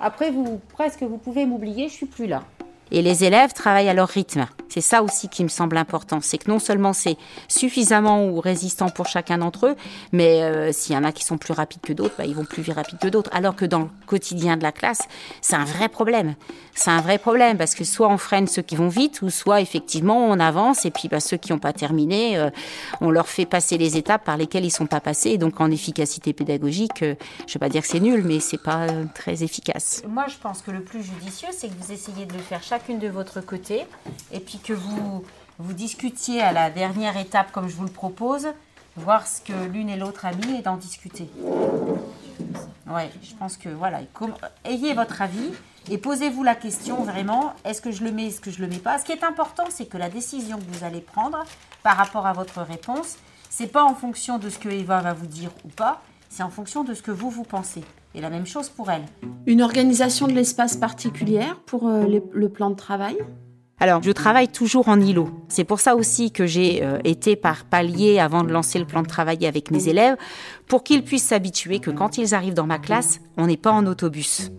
après 0.00 0.30
vous 0.30 0.60
presque 0.74 1.02
vous 1.02 1.16
pouvez 1.16 1.46
m'oublier, 1.46 1.88
je 1.88 1.94
suis 1.94 2.06
plus 2.06 2.26
là. 2.26 2.42
Et 2.90 3.00
les 3.00 3.24
élèves 3.24 3.54
travaillent 3.54 3.88
à 3.88 3.94
leur 3.94 4.08
rythme. 4.08 4.46
C'est 4.70 4.80
ça 4.80 5.02
aussi 5.02 5.28
qui 5.28 5.42
me 5.44 5.48
semble 5.48 5.76
important. 5.76 6.20
C'est 6.22 6.38
que 6.38 6.50
non 6.50 6.58
seulement 6.58 6.92
c'est 6.92 7.16
suffisamment 7.48 8.24
ou 8.24 8.40
résistant 8.40 8.88
pour 8.88 9.06
chacun 9.06 9.38
d'entre 9.38 9.66
eux, 9.66 9.76
mais 10.12 10.42
euh, 10.42 10.72
s'il 10.72 10.94
y 10.94 10.98
en 10.98 11.04
a 11.04 11.12
qui 11.12 11.24
sont 11.24 11.38
plus 11.38 11.52
rapides 11.52 11.82
que 11.82 11.92
d'autres, 11.92 12.14
bah, 12.16 12.24
ils 12.24 12.34
vont 12.34 12.44
plus 12.44 12.62
vite 12.62 12.70
que 13.00 13.08
d'autres. 13.08 13.30
Alors 13.32 13.56
que 13.56 13.64
dans 13.64 13.80
le 13.80 13.88
quotidien 14.06 14.56
de 14.56 14.62
la 14.62 14.72
classe, 14.72 15.02
c'est 15.40 15.56
un 15.56 15.64
vrai 15.64 15.88
problème. 15.88 16.34
C'est 16.74 16.90
un 16.90 17.00
vrai 17.00 17.18
problème 17.18 17.58
parce 17.58 17.74
que 17.74 17.84
soit 17.84 18.08
on 18.08 18.18
freine 18.18 18.46
ceux 18.46 18.62
qui 18.62 18.76
vont 18.76 18.88
vite, 18.88 19.22
ou 19.22 19.30
soit 19.30 19.60
effectivement 19.60 20.26
on 20.26 20.38
avance 20.38 20.84
et 20.84 20.90
puis 20.90 21.08
bah, 21.08 21.20
ceux 21.20 21.36
qui 21.36 21.52
n'ont 21.52 21.58
pas 21.58 21.72
terminé, 21.72 22.38
euh, 22.38 22.50
on 23.00 23.10
leur 23.10 23.28
fait 23.28 23.46
passer 23.46 23.78
les 23.78 23.96
étapes 23.96 24.24
par 24.24 24.36
lesquelles 24.36 24.64
ils 24.64 24.70
sont 24.70 24.86
pas 24.86 25.00
passés. 25.00 25.38
donc 25.38 25.60
en 25.60 25.70
efficacité 25.70 26.32
pédagogique, 26.32 27.02
euh, 27.02 27.14
je 27.46 27.54
vais 27.54 27.60
pas 27.60 27.68
dire 27.68 27.82
que 27.82 27.88
c'est 27.88 28.00
nul, 28.00 28.22
mais 28.24 28.40
c'est 28.40 28.62
pas 28.62 28.86
très 29.14 29.42
efficace. 29.42 30.02
Moi, 30.08 30.26
je 30.28 30.36
pense 30.36 30.62
que 30.62 30.70
le 30.70 30.82
plus 30.82 31.02
judicieux, 31.02 31.48
c'est 31.52 31.68
que 31.68 31.74
vous 31.82 31.92
essayez 31.92 32.26
de 32.26 32.32
le 32.32 32.40
faire 32.40 32.62
chacune 32.62 32.98
de 32.98 33.08
votre 33.08 33.40
côté, 33.40 33.84
et 34.32 34.40
puis 34.40 34.59
que 34.62 34.72
vous, 34.72 35.24
vous 35.58 35.72
discutiez 35.72 36.40
à 36.40 36.52
la 36.52 36.70
dernière 36.70 37.16
étape 37.16 37.52
comme 37.52 37.68
je 37.68 37.76
vous 37.76 37.84
le 37.84 37.90
propose, 37.90 38.48
voir 38.96 39.26
ce 39.26 39.40
que 39.40 39.52
l'une 39.72 39.88
et 39.88 39.96
l'autre 39.96 40.26
a 40.26 40.32
mis 40.32 40.58
et 40.58 40.62
d'en 40.62 40.76
discuter. 40.76 41.28
Ouais, 42.88 43.10
je 43.22 43.34
pense 43.34 43.56
que 43.56 43.68
voilà, 43.68 44.00
ayez 44.64 44.94
votre 44.94 45.22
avis 45.22 45.50
et 45.90 45.98
posez-vous 45.98 46.42
la 46.42 46.54
question 46.54 47.02
vraiment, 47.04 47.54
est-ce 47.64 47.80
que 47.80 47.92
je 47.92 48.04
le 48.04 48.10
mets, 48.10 48.26
est-ce 48.26 48.40
que 48.40 48.50
je 48.50 48.60
le 48.60 48.68
mets 48.68 48.78
pas? 48.78 48.98
Ce 48.98 49.04
qui 49.04 49.12
est 49.12 49.24
important, 49.24 49.64
c'est 49.70 49.86
que 49.86 49.96
la 49.96 50.08
décision 50.08 50.58
que 50.58 50.76
vous 50.76 50.84
allez 50.84 51.00
prendre 51.00 51.44
par 51.82 51.96
rapport 51.96 52.26
à 52.26 52.32
votre 52.32 52.62
réponse, 52.62 53.16
c'est 53.48 53.68
pas 53.68 53.84
en 53.84 53.94
fonction 53.94 54.38
de 54.38 54.50
ce 54.50 54.58
que 54.58 54.68
Eva 54.68 55.00
va 55.00 55.12
vous 55.12 55.26
dire 55.26 55.50
ou 55.64 55.68
pas, 55.68 56.02
c'est 56.28 56.42
en 56.42 56.50
fonction 56.50 56.84
de 56.84 56.94
ce 56.94 57.02
que 57.02 57.10
vous 57.10 57.30
vous 57.30 57.44
pensez. 57.44 57.82
Et 58.14 58.20
la 58.20 58.30
même 58.30 58.46
chose 58.46 58.68
pour 58.68 58.90
elle. 58.90 59.04
Une 59.46 59.62
organisation 59.62 60.26
de 60.26 60.32
l'espace 60.32 60.76
particulière 60.76 61.56
pour 61.66 61.88
euh, 61.88 62.06
le 62.06 62.48
plan 62.48 62.70
de 62.70 62.74
travail? 62.74 63.16
Alors, 63.82 64.02
je 64.02 64.10
travaille 64.10 64.48
toujours 64.48 64.90
en 64.90 65.00
îlot. 65.00 65.30
C'est 65.48 65.64
pour 65.64 65.80
ça 65.80 65.96
aussi 65.96 66.30
que 66.32 66.44
j'ai 66.44 66.84
euh, 66.84 66.98
été 67.02 67.34
par 67.34 67.64
palier 67.64 68.20
avant 68.20 68.44
de 68.44 68.52
lancer 68.52 68.78
le 68.78 68.84
plan 68.84 69.00
de 69.00 69.06
travail 69.06 69.46
avec 69.46 69.70
mes 69.70 69.88
élèves, 69.88 70.16
pour 70.68 70.84
qu'ils 70.84 71.02
puissent 71.02 71.24
s'habituer 71.24 71.80
que 71.80 71.90
quand 71.90 72.18
ils 72.18 72.34
arrivent 72.34 72.54
dans 72.54 72.66
ma 72.66 72.78
classe, 72.78 73.20
on 73.38 73.46
n'est 73.46 73.56
pas 73.56 73.72
en 73.72 73.86
autobus. 73.86 74.50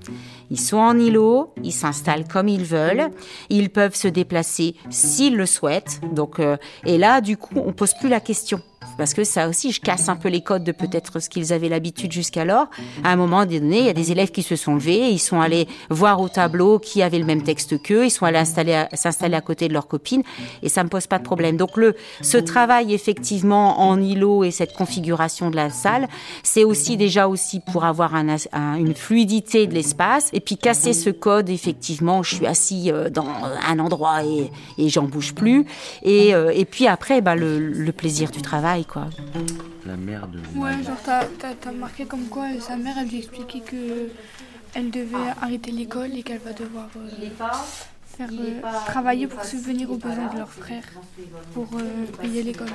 Ils 0.49 0.59
sont 0.59 0.77
en 0.77 0.97
îlot, 0.97 1.53
ils 1.63 1.71
s'installent 1.71 2.27
comme 2.27 2.47
ils 2.47 2.65
veulent, 2.65 3.09
ils 3.49 3.69
peuvent 3.69 3.95
se 3.95 4.07
déplacer 4.07 4.75
s'ils 4.89 5.37
le 5.37 5.45
souhaitent. 5.45 6.01
Donc, 6.11 6.39
euh, 6.39 6.57
et 6.85 6.97
là, 6.97 7.21
du 7.21 7.37
coup, 7.37 7.61
on 7.63 7.73
pose 7.73 7.93
plus 7.93 8.09
la 8.09 8.21
question 8.21 8.59
parce 8.97 9.13
que 9.13 9.23
ça 9.23 9.47
aussi, 9.47 9.71
je 9.71 9.81
casse 9.81 10.09
un 10.09 10.15
peu 10.15 10.29
les 10.29 10.41
codes 10.41 10.63
de 10.63 10.71
peut-être 10.71 11.19
ce 11.19 11.29
qu'ils 11.29 11.53
avaient 11.53 11.69
l'habitude 11.69 12.11
jusqu'alors. 12.11 12.67
À 13.03 13.11
un 13.11 13.15
moment 13.15 13.45
donné, 13.45 13.79
il 13.79 13.85
y 13.85 13.89
a 13.89 13.93
des 13.93 14.11
élèves 14.11 14.31
qui 14.31 14.43
se 14.43 14.55
sont 14.55 14.75
levés, 14.75 15.09
ils 15.09 15.19
sont 15.19 15.41
allés 15.41 15.67
voir 15.89 16.21
au 16.21 16.29
tableau 16.29 16.79
qui 16.79 17.01
avait 17.01 17.19
le 17.19 17.25
même 17.25 17.43
texte 17.43 17.81
qu'eux, 17.81 18.05
ils 18.05 18.11
sont 18.11 18.25
allés 18.25 18.43
s'installer 18.93 19.35
à 19.35 19.41
côté 19.41 19.67
de 19.67 19.73
leurs 19.73 19.87
copines, 19.87 20.23
et 20.63 20.69
ça 20.69 20.83
me 20.83 20.89
pose 20.89 21.07
pas 21.07 21.17
de 21.19 21.23
problème. 21.23 21.57
Donc 21.57 21.77
le, 21.77 21.95
ce 22.21 22.37
travail 22.37 22.93
effectivement 22.93 23.81
en 23.81 24.01
îlot 24.01 24.43
et 24.43 24.51
cette 24.51 24.73
configuration 24.73 25.49
de 25.49 25.55
la 25.55 25.69
salle, 25.69 26.07
c'est 26.43 26.63
aussi 26.63 26.97
déjà 26.97 27.27
aussi 27.27 27.59
pour 27.59 27.85
avoir 27.85 28.15
un, 28.15 28.27
une 28.75 28.95
fluidité 28.95 29.67
de 29.67 29.73
l'espace, 29.73 30.29
et 30.33 30.39
puis 30.39 30.57
casser 30.57 30.93
ce 30.93 31.09
code 31.09 31.49
effectivement, 31.49 32.23
je 32.23 32.35
suis 32.35 32.47
assis 32.47 32.91
euh, 32.91 33.09
dans 33.09 33.27
un 33.67 33.79
endroit 33.79 34.23
et, 34.23 34.51
j'en 34.89 35.03
bouge 35.03 35.33
plus, 35.33 35.65
et, 36.03 36.33
euh, 36.33 36.51
puis 36.69 36.87
après, 36.87 37.21
bah, 37.21 37.35
le 37.35 37.91
plaisir 37.91 38.31
du 38.31 38.41
travail, 38.41 38.80
quoi. 38.85 39.09
La 39.85 39.97
mère 39.97 40.27
de. 40.27 40.39
Ouais, 40.55 40.83
genre 40.83 40.97
t'as 41.03 41.21
as, 41.21 41.71
marqué 41.71 42.05
comme 42.05 42.25
quoi 42.27 42.47
sa 42.59 42.75
mère 42.75 42.95
elle 42.99 43.07
lui 43.07 43.19
expliquait 43.19 43.61
que 43.61 44.09
elle 44.73 44.89
devait 44.89 45.29
arrêter 45.41 45.71
l'école 45.71 46.15
et 46.15 46.23
qu'elle 46.23 46.39
va 46.39 46.53
devoir 46.53 46.87
euh, 46.95 47.29
faire 48.05 48.29
euh, 48.31 48.61
travailler 48.85 49.27
pour 49.27 49.43
subvenir 49.43 49.91
aux 49.91 49.97
besoins 49.97 50.31
de 50.31 50.37
leurs 50.37 50.51
frères 50.51 50.85
pour 51.53 51.67
euh, 51.75 52.05
payer 52.21 52.43
l'école. 52.43 52.69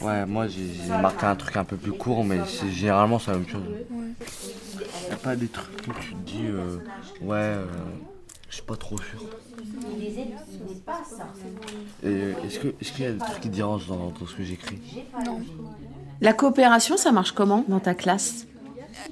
Ouais, 0.00 0.26
moi 0.26 0.48
j'ai 0.48 0.68
marqué 1.00 1.26
un 1.26 1.36
truc 1.36 1.56
un 1.56 1.64
peu 1.64 1.76
plus 1.76 1.92
court, 1.92 2.24
mais 2.24 2.40
c'est 2.46 2.70
généralement 2.70 3.18
c'est 3.18 3.30
la 3.30 3.38
même 3.38 3.48
chose. 3.48 3.64
Il 3.90 5.06
n'y 5.08 5.12
a 5.12 5.16
pas 5.16 5.36
des 5.36 5.48
trucs 5.48 5.88
où 5.88 5.92
tu 6.00 6.10
te 6.10 6.30
dis 6.30 6.48
ouais, 7.22 7.56
je 8.52 8.56
suis 8.56 8.66
pas 8.66 8.76
trop 8.76 8.98
sûr. 8.98 9.18
Est-ce 12.04 12.58
qu'il 12.60 12.70
est 12.70 13.00
y 13.00 13.06
a 13.06 13.12
des 13.12 13.18
trucs 13.18 13.40
qui 13.40 13.48
dérangent 13.48 13.86
dans, 13.86 14.10
dans 14.10 14.26
ce 14.26 14.34
que 14.34 14.44
j'écris? 14.44 14.78
Non. 15.24 15.40
La 16.20 16.34
coopération, 16.34 16.98
ça 16.98 17.12
marche 17.12 17.32
comment 17.32 17.64
dans 17.66 17.80
ta 17.80 17.94
classe? 17.94 18.46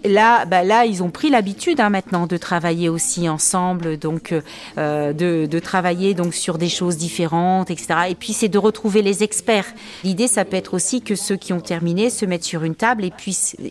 Là, 0.05 0.45
bah 0.45 0.63
là, 0.63 0.85
ils 0.85 1.03
ont 1.03 1.11
pris 1.11 1.31
l'habitude 1.31 1.81
hein, 1.81 1.91
maintenant 1.91 2.27
de 2.27 2.37
travailler 2.37 2.89
aussi 2.89 3.29
ensemble, 3.29 3.99
donc 3.99 4.35
euh, 4.79 5.13
de, 5.13 5.47
de, 5.47 5.59
travailler 5.59 6.15
donc 6.15 6.35
sur 6.35 6.59
des 6.59 6.69
choses 6.69 6.97
différentes, 6.97 7.71
etc. 7.71 7.95
Et 8.11 8.15
puis 8.15 8.33
c'est 8.33 8.49
de 8.49 8.59
retrouver 8.59 9.03
les 9.03 9.23
experts. 9.23 9.67
L'idée, 10.05 10.29
ça 10.29 10.45
peut 10.45 10.57
être 10.57 10.75
aussi 10.75 11.03
que 11.03 11.15
ceux 11.15 11.37
qui 11.37 11.53
ont 11.53 11.61
terminé 11.61 12.11
se 12.11 12.25
mettent 12.27 12.45
sur 12.45 12.65
une 12.65 12.75
table 12.75 13.05
et 13.05 13.13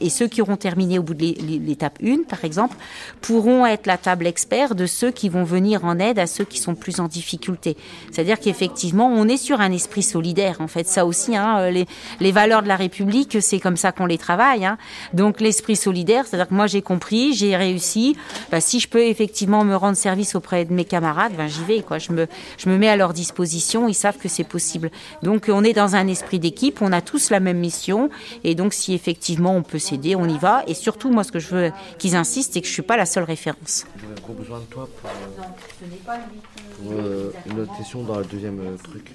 et 0.01 0.09
ceux 0.09 0.27
qui 0.27 0.41
auront 0.41 0.57
terminé 0.57 0.99
au 0.99 1.03
bout 1.03 1.13
de 1.13 1.33
l'étape 1.65 1.99
1, 2.03 2.23
par 2.29 2.45
exemple, 2.45 2.77
pourront 3.21 3.65
être 3.65 3.87
la 3.87 3.97
table 3.97 4.27
expert 4.27 4.75
de 4.75 4.85
ceux 4.85 5.11
qui 5.11 5.29
vont 5.29 5.43
venir 5.43 5.85
en 5.85 5.99
aide 5.99 6.19
à 6.19 6.27
ceux 6.27 6.43
qui 6.43 6.59
sont 6.59 6.75
plus 6.75 6.99
en 6.99 7.07
difficulté. 7.07 7.77
C'est-à-dire 8.11 8.39
qu'effectivement, 8.39 9.07
on 9.07 9.27
est 9.27 9.37
sur 9.37 9.61
un 9.61 9.71
esprit 9.71 10.03
solidaire. 10.03 10.57
En 10.59 10.67
fait, 10.67 10.87
ça 10.87 11.05
aussi, 11.05 11.35
hein, 11.35 11.69
les, 11.71 11.87
les 12.19 12.31
valeurs 12.31 12.63
de 12.63 12.67
la 12.67 12.75
République, 12.75 13.37
c'est 13.41 13.59
comme 13.59 13.77
ça 13.77 13.91
qu'on 13.91 14.05
les 14.05 14.17
travaille. 14.17 14.65
Hein. 14.65 14.77
Donc 15.13 15.41
l'esprit 15.41 15.75
solidaire 15.75 15.98
c'est-à-dire 16.05 16.47
que 16.47 16.53
moi 16.53 16.67
j'ai 16.67 16.81
compris, 16.81 17.33
j'ai 17.33 17.55
réussi. 17.55 18.15
Bah, 18.51 18.61
si 18.61 18.79
je 18.79 18.87
peux 18.87 19.03
effectivement 19.03 19.63
me 19.63 19.75
rendre 19.75 19.97
service 19.97 20.35
auprès 20.35 20.65
de 20.65 20.73
mes 20.73 20.85
camarades, 20.85 21.33
ben, 21.37 21.47
j'y 21.47 21.63
vais. 21.63 21.81
Quoi. 21.81 21.99
Je, 21.99 22.11
me, 22.11 22.27
je 22.57 22.69
me 22.69 22.77
mets 22.77 22.89
à 22.89 22.95
leur 22.95 23.13
disposition, 23.13 23.87
ils 23.87 23.93
savent 23.93 24.17
que 24.17 24.29
c'est 24.29 24.43
possible. 24.43 24.91
Donc 25.23 25.49
on 25.49 25.63
est 25.63 25.73
dans 25.73 25.95
un 25.95 26.07
esprit 26.07 26.39
d'équipe, 26.39 26.81
on 26.81 26.91
a 26.91 27.01
tous 27.01 27.29
la 27.29 27.39
même 27.39 27.59
mission. 27.59 28.09
Et 28.43 28.55
donc 28.55 28.73
si 28.73 28.93
effectivement 28.93 29.55
on 29.55 29.63
peut 29.63 29.79
s'aider, 29.79 30.15
on 30.15 30.27
y 30.27 30.37
va. 30.37 30.63
Et 30.67 30.73
surtout, 30.73 31.09
moi 31.09 31.23
ce 31.23 31.31
que 31.31 31.39
je 31.39 31.49
veux 31.49 31.71
qu'ils 31.97 32.15
insistent, 32.15 32.53
c'est 32.53 32.61
que 32.61 32.67
je 32.67 32.71
ne 32.71 32.75
suis 32.75 32.81
pas 32.81 32.97
la 32.97 33.05
seule 33.05 33.23
référence. 33.23 33.85
J'ai 33.99 34.33
besoin 34.33 34.59
de 34.59 34.65
toi 34.65 34.87
pour, 35.01 36.91
euh, 36.91 37.31
une 37.45 37.59
autre 37.59 37.77
question 37.77 38.03
dans 38.03 38.19
le 38.19 38.25
deuxième 38.25 38.59
euh, 38.59 38.77
truc. 38.83 39.11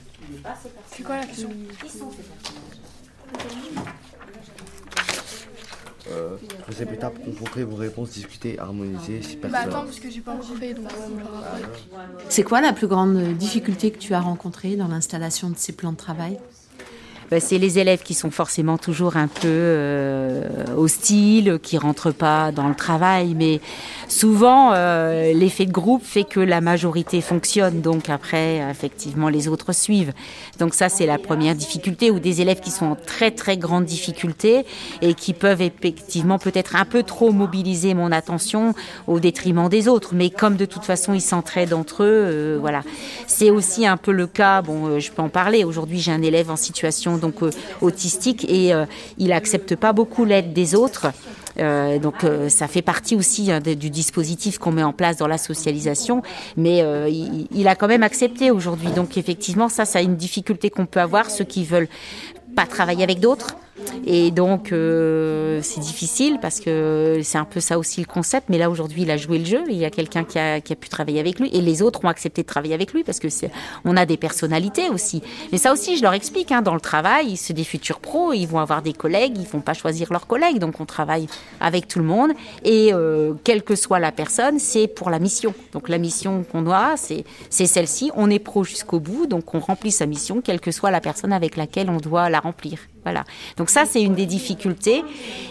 C'est 0.91 1.03
quoi 1.03 1.17
la 1.17 1.27
question? 1.27 1.51
Euh, 6.11 6.37
troisième 6.61 6.93
étape, 6.93 7.15
confronter 7.25 7.65
vos 7.65 7.77
réponses, 7.77 8.11
discuter, 8.11 8.59
harmoniser. 8.59 9.23
Si 9.23 9.37
personne... 9.37 9.51
Bah 9.51 9.67
attends, 9.67 9.85
parce 9.85 10.01
que 10.01 10.11
j'ai 10.11 10.21
pas 10.21 10.33
encore 10.33 10.57
fait, 10.57 10.75
donc 10.75 10.89
C'est 12.29 12.43
quoi 12.43 12.61
la 12.61 12.73
plus 12.73 12.87
grande 12.87 13.19
difficulté 13.35 13.91
que 13.91 13.99
tu 13.99 14.15
as 14.15 14.21
rencontrée 14.21 14.77
dans 14.77 14.89
l'installation 14.89 15.51
de 15.51 15.57
ces 15.57 15.73
plans 15.73 15.93
de 15.93 15.97
travail? 15.97 16.39
C'est 17.41 17.59
les 17.59 17.79
élèves 17.79 18.03
qui 18.03 18.15
sont 18.15 18.31
forcément 18.31 18.79
toujours 18.79 19.17
un 19.17 19.29
peu 19.29 19.41
euh, 19.45 20.43
hostiles, 20.77 21.59
qui 21.63 21.79
rentrent 21.79 22.13
pas 22.13 22.53
dans 22.53 22.69
le 22.69 22.75
travail, 22.75 23.35
mais 23.35 23.61
souvent 24.09 24.73
euh, 24.73 25.33
l'effet 25.33 25.67
de 25.67 25.73
groupe 25.73 26.03
fait 26.05 26.25
que 26.25 26.41
la 26.41 26.61
majorité 26.61 27.21
fonctionne, 27.21 27.81
donc 27.81 28.09
après 28.09 28.59
effectivement 28.71 29.29
les 29.29 29.49
autres 29.49 29.73
suivent. 29.73 30.13
Donc 30.59 30.75
ça 30.75 30.89
c'est 30.89 31.07
la 31.07 31.19
première 31.19 31.55
difficulté, 31.55 32.11
ou 32.11 32.19
des 32.19 32.41
élèves 32.41 32.61
qui 32.61 32.71
sont 32.71 32.87
en 32.87 32.97
très 32.97 33.31
très 33.31 33.57
grande 33.57 33.85
difficulté 33.85 34.65
et 35.03 35.15
qui 35.15 35.33
peuvent 35.33 35.63
effectivement 35.63 36.39
peut-être 36.39 36.77
un 36.77 36.85
peu 36.85 37.03
trop 37.03 37.33
mobiliser 37.33 37.95
mon 37.95 38.13
attention 38.13 38.75
au 39.07 39.21
détriment 39.21 39.69
des 39.69 39.89
autres, 39.89 40.15
mais 40.15 40.31
comme 40.31 40.57
de 40.57 40.67
toute 40.67 40.85
façon 40.85 41.15
ils 41.15 41.21
s'entraident 41.21 41.75
entre 41.75 42.03
eux, 42.03 42.07
euh, 42.07 42.59
voilà. 42.61 42.83
C'est 43.27 43.51
aussi 43.51 43.87
un 43.87 43.97
peu 43.97 44.13
le 44.13 44.27
cas, 44.27 44.63
bon 44.63 44.99
je 45.01 45.11
peux 45.11 45.23
en 45.23 45.29
parler. 45.29 45.65
Aujourd'hui 45.65 46.01
j'ai 46.01 46.13
un 46.13 46.23
élève 46.23 46.51
en 46.51 46.57
situation 46.57 47.19
donc 47.25 47.43
euh, 47.43 47.51
autistique 47.81 48.45
et 48.49 48.75
euh, 48.75 48.85
il 49.19 49.33
accepte 49.33 49.77
pas 49.77 49.93
beaucoup 49.93 50.25
l'aide 50.25 50.53
des 50.53 50.75
autres. 50.75 51.07
Euh, 51.61 52.01
donc 52.01 52.27
ça 52.49 52.67
fait 52.67 52.83
partie 52.83 53.15
aussi 53.15 53.53
hein, 53.53 53.61
du 53.61 53.89
dispositif 53.89 54.59
qu'on 54.59 54.73
met 54.73 54.83
en 54.83 54.93
place 54.93 55.17
dans 55.19 55.29
la 55.29 55.39
socialisation, 55.39 56.23
mais 56.57 56.79
il, 57.09 57.47
il, 57.55 57.69
a 57.69 57.77
quand 57.77 57.87
même 57.87 58.03
accepté 58.03 58.51
aujourd'hui. 58.51 58.89
Donc 58.89 59.17
effectivement, 59.17 59.69
ça, 59.69 59.85
ça 59.85 60.01
a 60.01 60.03
une 60.03 60.17
difficulté 60.17 60.69
qu'on 60.69 60.87
peut 60.87 61.01
avoir, 61.01 61.31
ceux 61.31 61.45
qui 61.45 61.65
veulent 61.65 61.89
pas 62.57 62.67
travailler 62.67 63.05
avec 63.05 63.21
d'autres, 63.21 63.57
et 64.07 64.31
donc, 64.31 64.73
euh, 64.73 65.61
c'est 65.63 65.81
difficile 65.81 66.39
parce 66.41 66.61
que 66.61 67.21
c'est 67.23 67.39
un 67.39 67.45
peu 67.45 67.61
ça 67.61 67.79
aussi 67.79 68.01
le 68.01 68.07
concept. 68.07 68.49
Mais 68.49 68.59
là, 68.59 68.71
aujourd'hui, 68.71 69.03
il 69.03 69.11
a 69.11 69.17
joué 69.17 69.39
le 69.39 69.45
jeu. 69.45 69.63
Il 69.69 69.77
y 69.77 69.85
a 69.85 69.91
quelqu'un 69.91 70.25
qui 70.25 70.39
a, 70.39 70.55
a, 70.55 70.61
pu 70.61 70.89
travailler 70.89 71.21
avec 71.21 71.41
lui. 71.41 71.51
Et 71.53 71.61
les 71.61 71.83
autres 71.83 72.05
ont 72.05 72.09
accepté 72.09 72.43
de 72.43 72.47
travailler 72.47 72.75
avec 72.75 72.93
lui 72.93 73.03
parce 73.03 73.19
que 73.19 73.29
on 73.85 73.97
a 73.97 74.07
des 74.07 74.17
personnalités 74.17 74.89
aussi. 74.91 75.23
Mais 75.51 75.59
ça 75.59 75.73
aussi, 75.73 75.97
je 75.97 76.03
leur 76.03 76.13
explique. 76.13 76.53
Hein, 76.53 76.63
dans 76.63 76.75
le 76.75 76.81
travail, 76.81 77.37
c'est 77.37 77.55
des 77.55 77.65
futurs 77.65 78.01
pros. 78.01 78.33
Ils 78.33 78.47
vont 78.47 78.59
avoir 78.59 78.83
des 78.83 78.93
collègues. 78.93 79.37
Ils 79.39 79.47
vont 79.47 79.61
pas 79.61 79.75
choisir 79.75 80.13
leurs 80.13 80.27
collègues. 80.27 80.59
Donc, 80.59 80.81
on 80.81 80.87
travaille 80.87 81.27
avec 81.61 81.89
tout 81.89 81.99
le 81.99 82.05
monde. 82.05 82.31
Et 82.65 82.93
euh, 82.93 83.35
quelle 83.43 83.63
que 83.63 83.75
soit 83.75 83.99
la 83.99 84.13
personne, 84.13 84.59
c'est 84.59 84.87
pour 84.87 85.11
la 85.11 85.19
mission. 85.19 85.55
Donc, 85.73 85.89
la 85.89 85.99
mission 85.99 86.45
qu'on 86.45 86.65
c'est, 86.97 87.25
c'est 87.51 87.67
celle-ci. 87.67 88.11
On 88.17 88.31
est 88.31 88.39
pro 88.39 88.65
jusqu'au 88.65 89.01
bout. 89.01 89.27
Donc, 89.27 89.55
on 89.55 89.59
remplit 89.59 89.91
sa 89.91 90.07
mission, 90.07 90.41
quelle 90.41 90.61
que 90.61 90.71
soit 90.71 90.91
la 90.91 91.01
personne 91.01 91.33
avec 91.33 91.57
laquelle 91.57 91.91
on 91.91 91.99
doit 91.99 92.31
la 92.31 92.41
remplir. 92.41 92.79
Voilà. 93.05 93.25
Donc 93.57 93.71
ça, 93.71 93.85
c'est 93.85 94.03
une 94.03 94.15
des 94.15 94.27
difficultés. 94.27 95.05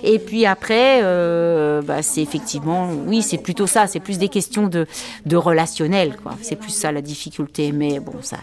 Et 0.04 0.20
puis 0.20 0.46
après, 0.46 1.02
euh, 1.04 1.82
bah, 1.82 2.02
c'est 2.02 2.22
effectivement, 2.22 2.90
oui, 3.06 3.22
c'est 3.22 3.38
plutôt 3.38 3.68
ça. 3.68 3.88
C'est 3.88 4.00
plus 4.00 4.18
des 4.18 4.30
questions 4.30 4.68
de, 4.68 4.88
de 5.26 5.36
relationnel, 5.38 6.18
quoi. 6.18 6.34
C'est 6.42 6.56
plus 6.56 6.72
ça 6.72 6.92
la 6.92 7.02
difficulté. 7.02 7.72
Mais 7.72 8.00
bon, 8.00 8.16
ça, 8.22 8.38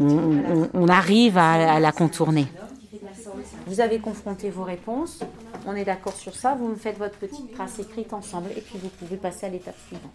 on, 0.00 0.68
on, 0.74 0.88
arrive 0.88 1.38
à, 1.38 1.74
à, 1.74 1.80
la 1.80 1.92
contourner. 1.92 2.46
Vous 3.66 3.80
avez 3.80 4.00
confronté 4.00 4.50
vos 4.50 4.64
réponses. 4.64 5.20
On 5.66 5.76
est 5.76 5.84
d'accord 5.84 6.16
sur 6.16 6.34
ça. 6.34 6.56
Vous 6.58 6.68
me 6.68 6.74
faites 6.76 6.98
votre 6.98 7.16
petite 7.16 7.54
trace 7.54 7.78
écrite 7.78 8.12
ensemble, 8.12 8.50
et 8.56 8.60
puis 8.60 8.78
vous 8.82 8.88
pouvez 8.88 9.16
passer 9.16 9.46
à 9.46 9.48
l'étape 9.48 9.76
suivante. 9.86 10.10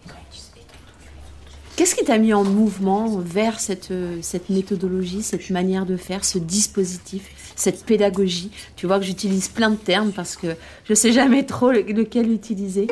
Qu'est-ce 1.76 1.94
qui 1.94 2.04
t'a 2.04 2.18
mis 2.18 2.34
en 2.34 2.42
mouvement 2.42 3.18
vers 3.18 3.60
cette, 3.60 3.92
cette 4.20 4.50
méthodologie, 4.50 5.22
cette 5.22 5.48
manière 5.50 5.86
de 5.86 5.96
faire, 5.96 6.24
ce 6.24 6.38
dispositif, 6.38 7.30
cette 7.58 7.84
pédagogie 7.84 8.50
Tu 8.76 8.86
vois 8.86 8.98
que 8.98 9.04
j'utilise 9.04 9.48
plein 9.48 9.70
de 9.70 9.76
termes 9.76 10.12
parce 10.12 10.36
que 10.36 10.48
je 10.84 10.94
sais 10.94 11.12
jamais 11.12 11.44
trop 11.44 11.70
lequel 11.72 12.30
utiliser. 12.30 12.86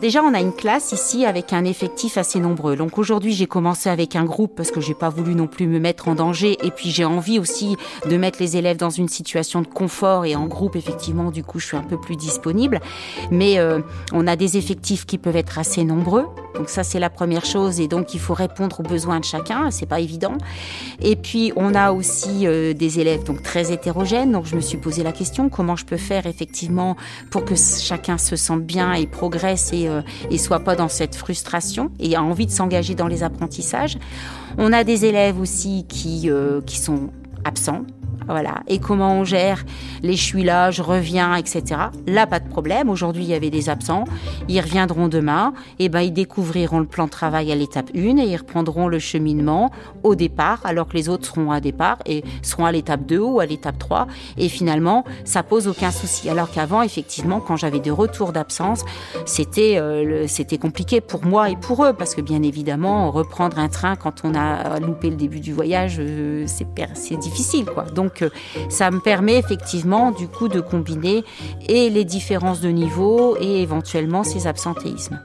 Déjà, 0.00 0.22
on 0.22 0.34
a 0.34 0.40
une 0.40 0.52
classe 0.52 0.92
ici 0.92 1.24
avec 1.24 1.54
un 1.54 1.64
effectif 1.64 2.18
assez 2.18 2.38
nombreux. 2.38 2.76
Donc 2.76 2.98
aujourd'hui, 2.98 3.32
j'ai 3.32 3.46
commencé 3.46 3.88
avec 3.88 4.14
un 4.14 4.24
groupe 4.24 4.54
parce 4.54 4.70
que 4.70 4.78
j'ai 4.78 4.92
pas 4.92 5.08
voulu 5.08 5.34
non 5.34 5.46
plus 5.46 5.66
me 5.66 5.78
mettre 5.78 6.08
en 6.08 6.14
danger. 6.14 6.58
Et 6.62 6.70
puis 6.70 6.90
j'ai 6.90 7.06
envie 7.06 7.38
aussi 7.38 7.76
de 8.06 8.16
mettre 8.18 8.38
les 8.38 8.58
élèves 8.58 8.76
dans 8.76 8.90
une 8.90 9.08
situation 9.08 9.62
de 9.62 9.66
confort. 9.66 10.26
Et 10.26 10.36
en 10.36 10.46
groupe, 10.48 10.76
effectivement, 10.76 11.30
du 11.30 11.42
coup, 11.42 11.60
je 11.60 11.66
suis 11.66 11.76
un 11.78 11.82
peu 11.82 11.98
plus 11.98 12.16
disponible. 12.16 12.80
Mais 13.30 13.58
euh, 13.58 13.80
on 14.12 14.26
a 14.26 14.36
des 14.36 14.58
effectifs 14.58 15.06
qui 15.06 15.16
peuvent 15.16 15.36
être 15.36 15.58
assez 15.58 15.82
nombreux. 15.82 16.26
Donc 16.56 16.68
ça, 16.68 16.84
c'est 16.84 17.00
la 17.00 17.10
première 17.10 17.46
chose. 17.46 17.80
Et 17.80 17.88
donc, 17.88 18.12
il 18.12 18.20
faut 18.20 18.34
répondre 18.34 18.80
aux 18.80 18.86
besoins 18.86 19.20
de 19.20 19.24
chacun. 19.24 19.70
C'est 19.70 19.86
pas 19.86 20.00
évident. 20.00 20.36
Et 21.00 21.16
puis, 21.16 21.54
on 21.56 21.74
a 21.74 21.92
aussi 21.92 22.46
euh, 22.46 22.74
des 22.74 23.00
élèves 23.00 23.24
donc 23.24 23.42
très 23.42 23.72
hétérogènes. 23.72 24.32
Donc, 24.32 24.44
je 24.44 24.56
me 24.56 24.60
suis 24.60 24.76
posé 24.76 25.02
la 25.02 25.12
question 25.12 25.48
comment 25.48 25.76
je 25.76 25.86
peux 25.86 25.96
faire 25.96 26.26
effectivement 26.26 26.96
pour 27.30 27.46
que 27.46 27.54
chacun 27.54 28.18
se 28.18 28.36
sente 28.36 28.62
bien 28.62 28.92
et 28.92 29.06
progresse 29.06 29.72
et 29.72 29.85
euh, 29.88 30.02
et, 30.30 30.38
soit 30.38 30.60
pas 30.60 30.76
dans 30.76 30.88
cette 30.88 31.14
frustration 31.14 31.90
et 31.98 32.14
a 32.16 32.22
envie 32.22 32.46
de 32.46 32.50
s'engager 32.50 32.94
dans 32.94 33.08
les 33.08 33.22
apprentissages. 33.22 33.98
On 34.58 34.72
a 34.72 34.84
des 34.84 35.04
élèves 35.04 35.40
aussi 35.40 35.84
qui, 35.88 36.30
euh, 36.30 36.60
qui 36.60 36.78
sont 36.78 37.10
absents. 37.46 37.84
Voilà. 38.28 38.62
Et 38.66 38.78
comment 38.78 39.20
on 39.20 39.24
gère 39.24 39.64
les 40.02 40.16
je 40.16 40.22
suis 40.22 40.44
là, 40.44 40.70
je 40.70 40.82
reviens, 40.82 41.36
etc. 41.36 41.62
Là, 42.06 42.26
pas 42.26 42.40
de 42.40 42.48
problème. 42.48 42.88
Aujourd'hui, 42.90 43.22
il 43.22 43.28
y 43.28 43.34
avait 43.34 43.50
des 43.50 43.68
absents. 43.68 44.04
Ils 44.48 44.60
reviendront 44.60 45.08
demain. 45.08 45.52
Et 45.78 45.88
ben, 45.88 46.00
ils 46.00 46.12
découvriront 46.12 46.80
le 46.80 46.86
plan 46.86 47.04
de 47.04 47.10
travail 47.10 47.52
à 47.52 47.54
l'étape 47.54 47.90
1 47.94 48.16
et 48.16 48.26
ils 48.26 48.36
reprendront 48.36 48.88
le 48.88 48.98
cheminement 48.98 49.70
au 50.02 50.14
départ, 50.14 50.60
alors 50.64 50.88
que 50.88 50.94
les 50.94 51.08
autres 51.08 51.26
seront 51.26 51.50
à 51.50 51.60
départ 51.60 51.98
et 52.06 52.24
seront 52.42 52.64
à 52.64 52.72
l'étape 52.72 53.06
2 53.06 53.18
ou 53.18 53.40
à 53.40 53.46
l'étape 53.46 53.78
3. 53.78 54.06
Et 54.38 54.48
finalement, 54.48 55.04
ça 55.24 55.42
pose 55.42 55.68
aucun 55.68 55.90
souci. 55.90 56.28
Alors 56.28 56.50
qu'avant, 56.50 56.82
effectivement, 56.82 57.40
quand 57.40 57.56
j'avais 57.56 57.80
des 57.80 57.90
retours 57.90 58.32
d'absence, 58.32 58.84
c'était 59.26 59.78
euh, 59.78 60.26
c'était 60.26 60.58
compliqué 60.58 61.00
pour 61.00 61.24
moi 61.24 61.50
et 61.50 61.56
pour 61.56 61.84
eux 61.84 61.92
parce 61.92 62.14
que 62.14 62.20
bien 62.20 62.42
évidemment, 62.42 63.10
reprendre 63.10 63.58
un 63.58 63.68
train 63.68 63.96
quand 63.96 64.22
on 64.24 64.34
a 64.34 64.80
loupé 64.80 65.10
le 65.10 65.16
début 65.16 65.40
du 65.40 65.52
voyage, 65.52 65.96
euh, 66.00 66.44
c'est 66.46 66.66
c'est 66.94 67.16
difficile, 67.16 67.35
quoi. 67.72 67.84
Donc 67.84 68.06
donc 68.06 68.30
ça 68.68 68.90
me 68.90 69.00
permet 69.00 69.36
effectivement 69.36 70.12
du 70.12 70.28
coup 70.28 70.48
de 70.48 70.60
combiner 70.60 71.24
et 71.68 71.90
les 71.90 72.04
différences 72.04 72.60
de 72.60 72.68
niveau 72.68 73.36
et 73.40 73.62
éventuellement 73.62 74.22
ces 74.22 74.46
absentéismes. 74.46 75.20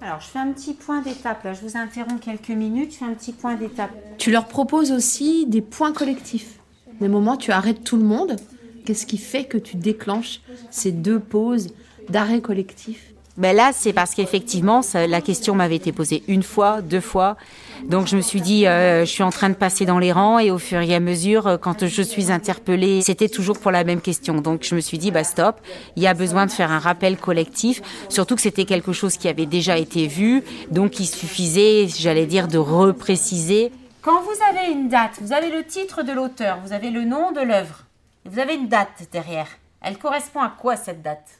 Alors, 0.00 0.20
je 0.20 0.26
fais 0.26 0.38
un 0.38 0.52
petit 0.52 0.74
point 0.74 1.02
d'étape. 1.02 1.44
Là, 1.44 1.52
je 1.52 1.60
vous 1.60 1.76
interromps 1.76 2.20
quelques 2.20 2.50
minutes. 2.50 2.92
Je 2.92 2.98
fais 2.98 3.04
un 3.04 3.14
petit 3.14 3.32
point 3.32 3.54
d'étape. 3.54 3.90
Tu 4.18 4.30
leur 4.30 4.46
proposes 4.46 4.92
aussi 4.92 5.46
des 5.46 5.60
points 5.60 5.92
collectifs. 5.92 6.58
Des 7.00 7.08
moments, 7.08 7.36
tu 7.36 7.52
arrêtes 7.52 7.84
tout 7.84 7.96
le 7.96 8.04
monde. 8.04 8.36
Qu'est-ce 8.84 9.06
qui 9.06 9.18
fait 9.18 9.44
que 9.44 9.58
tu 9.58 9.76
déclenches 9.76 10.40
ces 10.70 10.90
deux 10.90 11.20
pauses 11.20 11.68
d'arrêt 12.08 12.40
collectif? 12.40 13.12
Ben 13.36 13.54
là, 13.54 13.70
c'est 13.72 13.92
parce 13.92 14.14
qu'effectivement, 14.14 14.80
la 14.94 15.20
question 15.20 15.54
m'avait 15.54 15.76
été 15.76 15.92
posée 15.92 16.22
une 16.28 16.42
fois, 16.42 16.82
deux 16.82 17.00
fois. 17.00 17.36
Donc 17.84 18.06
je 18.06 18.16
me 18.16 18.20
suis 18.20 18.40
dit, 18.40 18.66
euh, 18.66 19.06
je 19.06 19.10
suis 19.10 19.22
en 19.22 19.30
train 19.30 19.48
de 19.48 19.54
passer 19.54 19.86
dans 19.86 19.98
les 19.98 20.12
rangs 20.12 20.38
et 20.38 20.50
au 20.50 20.58
fur 20.58 20.80
et 20.80 20.94
à 20.94 21.00
mesure, 21.00 21.46
euh, 21.46 21.56
quand 21.56 21.86
je 21.86 22.02
suis 22.02 22.30
interpellée, 22.30 23.00
c'était 23.02 23.28
toujours 23.28 23.58
pour 23.58 23.70
la 23.70 23.84
même 23.84 24.00
question. 24.00 24.40
Donc 24.42 24.64
je 24.64 24.74
me 24.74 24.80
suis 24.80 24.98
dit, 24.98 25.10
bah 25.10 25.24
stop, 25.24 25.56
il 25.96 26.02
y 26.02 26.06
a 26.06 26.12
besoin 26.12 26.44
de 26.44 26.50
faire 26.50 26.70
un 26.70 26.78
rappel 26.78 27.16
collectif, 27.16 27.80
surtout 28.08 28.34
que 28.34 28.42
c'était 28.42 28.66
quelque 28.66 28.92
chose 28.92 29.16
qui 29.16 29.28
avait 29.28 29.46
déjà 29.46 29.78
été 29.78 30.06
vu, 30.06 30.44
donc 30.70 31.00
il 31.00 31.06
suffisait, 31.06 31.86
j'allais 31.88 32.26
dire, 32.26 32.48
de 32.48 32.58
repréciser. 32.58 33.72
Quand 34.02 34.20
vous 34.22 34.36
avez 34.50 34.72
une 34.72 34.88
date, 34.88 35.12
vous 35.20 35.32
avez 35.32 35.50
le 35.50 35.64
titre 35.64 36.02
de 36.02 36.12
l'auteur, 36.12 36.58
vous 36.64 36.72
avez 36.72 36.90
le 36.90 37.04
nom 37.04 37.32
de 37.32 37.40
l'œuvre, 37.40 37.84
vous 38.26 38.38
avez 38.38 38.54
une 38.54 38.68
date 38.68 39.08
derrière. 39.12 39.48
Elle 39.80 39.96
correspond 39.96 40.40
à 40.40 40.52
quoi 40.60 40.76
cette 40.76 41.00
date? 41.00 41.39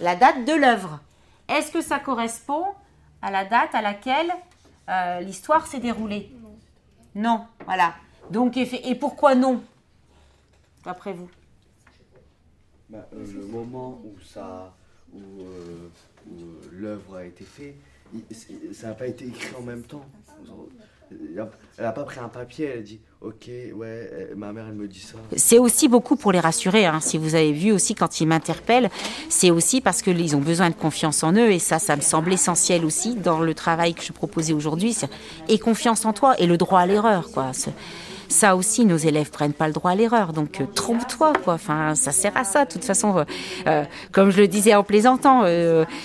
La 0.00 0.16
date 0.16 0.44
de 0.44 0.52
l'œuvre. 0.52 1.00
Est-ce 1.48 1.70
que 1.70 1.80
ça 1.80 1.98
correspond 1.98 2.64
à 3.22 3.30
la 3.30 3.44
date 3.44 3.74
à 3.74 3.82
laquelle 3.82 4.32
euh, 4.88 5.20
l'histoire 5.20 5.66
s'est 5.66 5.78
déroulée? 5.78 6.30
Non, 7.14 7.46
voilà. 7.64 7.94
Donc, 8.30 8.56
et, 8.56 8.94
pourquoi 8.94 9.34
non? 9.34 9.62
D'après 10.84 11.12
vous 11.12 11.30
bah, 12.88 13.06
euh, 13.12 13.24
Le 13.34 13.46
moment 13.46 14.00
où, 14.04 14.20
ça, 14.20 14.74
où, 15.12 15.18
euh, 15.18 15.90
l'œuvre 16.72 17.16
a 17.16 17.24
été 17.24 17.44
faite, 17.44 17.76
ça 18.72 18.88
n'a 18.88 18.94
pas 18.94 19.06
été 19.06 19.26
écrit 19.26 19.54
en 19.56 19.62
même 19.62 19.82
temps. 19.82 20.04
Elle 21.76 21.84
n'a 21.84 21.92
pas 21.92 22.04
pris 22.04 22.20
un 22.20 22.28
papier, 22.28 22.66
elle 22.72 22.78
a 22.78 22.82
dit 22.82 23.00
Ok, 23.20 23.48
ouais, 23.74 24.30
ma 24.36 24.52
mère, 24.52 24.66
elle 24.68 24.74
me 24.74 24.86
dit 24.86 25.00
ça. 25.00 25.16
C'est 25.36 25.58
aussi 25.58 25.88
beaucoup 25.88 26.16
pour 26.16 26.30
les 26.30 26.40
rassurer. 26.40 26.86
Hein. 26.86 27.00
Si 27.00 27.18
vous 27.18 27.34
avez 27.34 27.52
vu 27.52 27.72
aussi 27.72 27.94
quand 27.94 28.20
ils 28.20 28.26
m'interpellent, 28.26 28.90
c'est 29.28 29.50
aussi 29.50 29.80
parce 29.80 30.02
qu'ils 30.02 30.36
ont 30.36 30.40
besoin 30.40 30.70
de 30.70 30.74
confiance 30.74 31.22
en 31.22 31.32
eux. 31.32 31.50
Et 31.50 31.58
ça, 31.58 31.78
ça 31.78 31.96
me 31.96 32.02
semble 32.02 32.32
essentiel 32.32 32.84
aussi 32.84 33.14
dans 33.14 33.40
le 33.40 33.54
travail 33.54 33.94
que 33.94 34.02
je 34.02 34.12
proposais 34.12 34.52
aujourd'hui. 34.52 34.96
Et 35.48 35.58
confiance 35.58 36.04
en 36.04 36.12
toi 36.12 36.38
et 36.38 36.46
le 36.46 36.56
droit 36.56 36.80
à 36.80 36.86
l'erreur, 36.86 37.30
quoi. 37.32 37.52
Ça 38.28 38.56
aussi, 38.56 38.84
nos 38.84 38.96
élèves 38.96 39.30
prennent 39.30 39.52
pas 39.52 39.66
le 39.66 39.72
droit 39.72 39.92
à 39.92 39.94
l'erreur. 39.94 40.32
Donc, 40.32 40.60
euh, 40.60 40.66
trompe-toi, 40.66 41.32
quoi. 41.44 41.54
Enfin, 41.54 41.94
ça 41.94 42.12
sert 42.12 42.36
à 42.36 42.44
ça. 42.44 42.64
De 42.64 42.72
toute 42.72 42.84
façon, 42.84 43.18
euh, 43.18 43.24
euh, 43.66 43.84
comme 44.12 44.30
je 44.30 44.40
le 44.40 44.48
disais 44.48 44.74
en 44.74 44.82
plaisantant, 44.82 45.44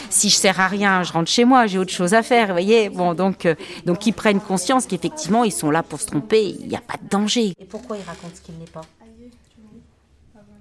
si 0.10 0.30
je 0.30 0.36
sers 0.36 0.60
à 0.60 0.68
rien, 0.68 1.04
je 1.04 1.14
rentre 1.14 1.30
chez 1.30 1.46
moi, 1.46 1.68
j'ai 1.68 1.78
autre 1.78 1.92
chose 1.92 2.14
à 2.14 2.24
faire. 2.24 2.48
Vous 2.48 2.54
voyez 2.54 2.90
Bon, 2.90 3.14
donc, 3.14 3.48
donc, 3.86 4.06
ils 4.06 4.14
prennent 4.14 4.40
conscience 4.42 4.86
qu'effectivement, 4.86 5.44
ils 5.44 5.52
sont 5.52 5.72
là 5.72 5.84
pour 5.84 6.00
se 6.00 6.08
tromper. 6.08 6.56
Il 6.60 6.68
n'y 6.68 6.76
a 6.76 6.82
pas 6.82 6.98
de 7.02 7.08
danger. 7.10 7.54
Et 7.60 7.66
pourquoi 7.66 7.98
il 7.98 8.04
raconte 8.04 8.36
ce 8.36 8.42
qu'il 8.42 8.58
n'est 8.58 8.66
pas? 8.66 8.82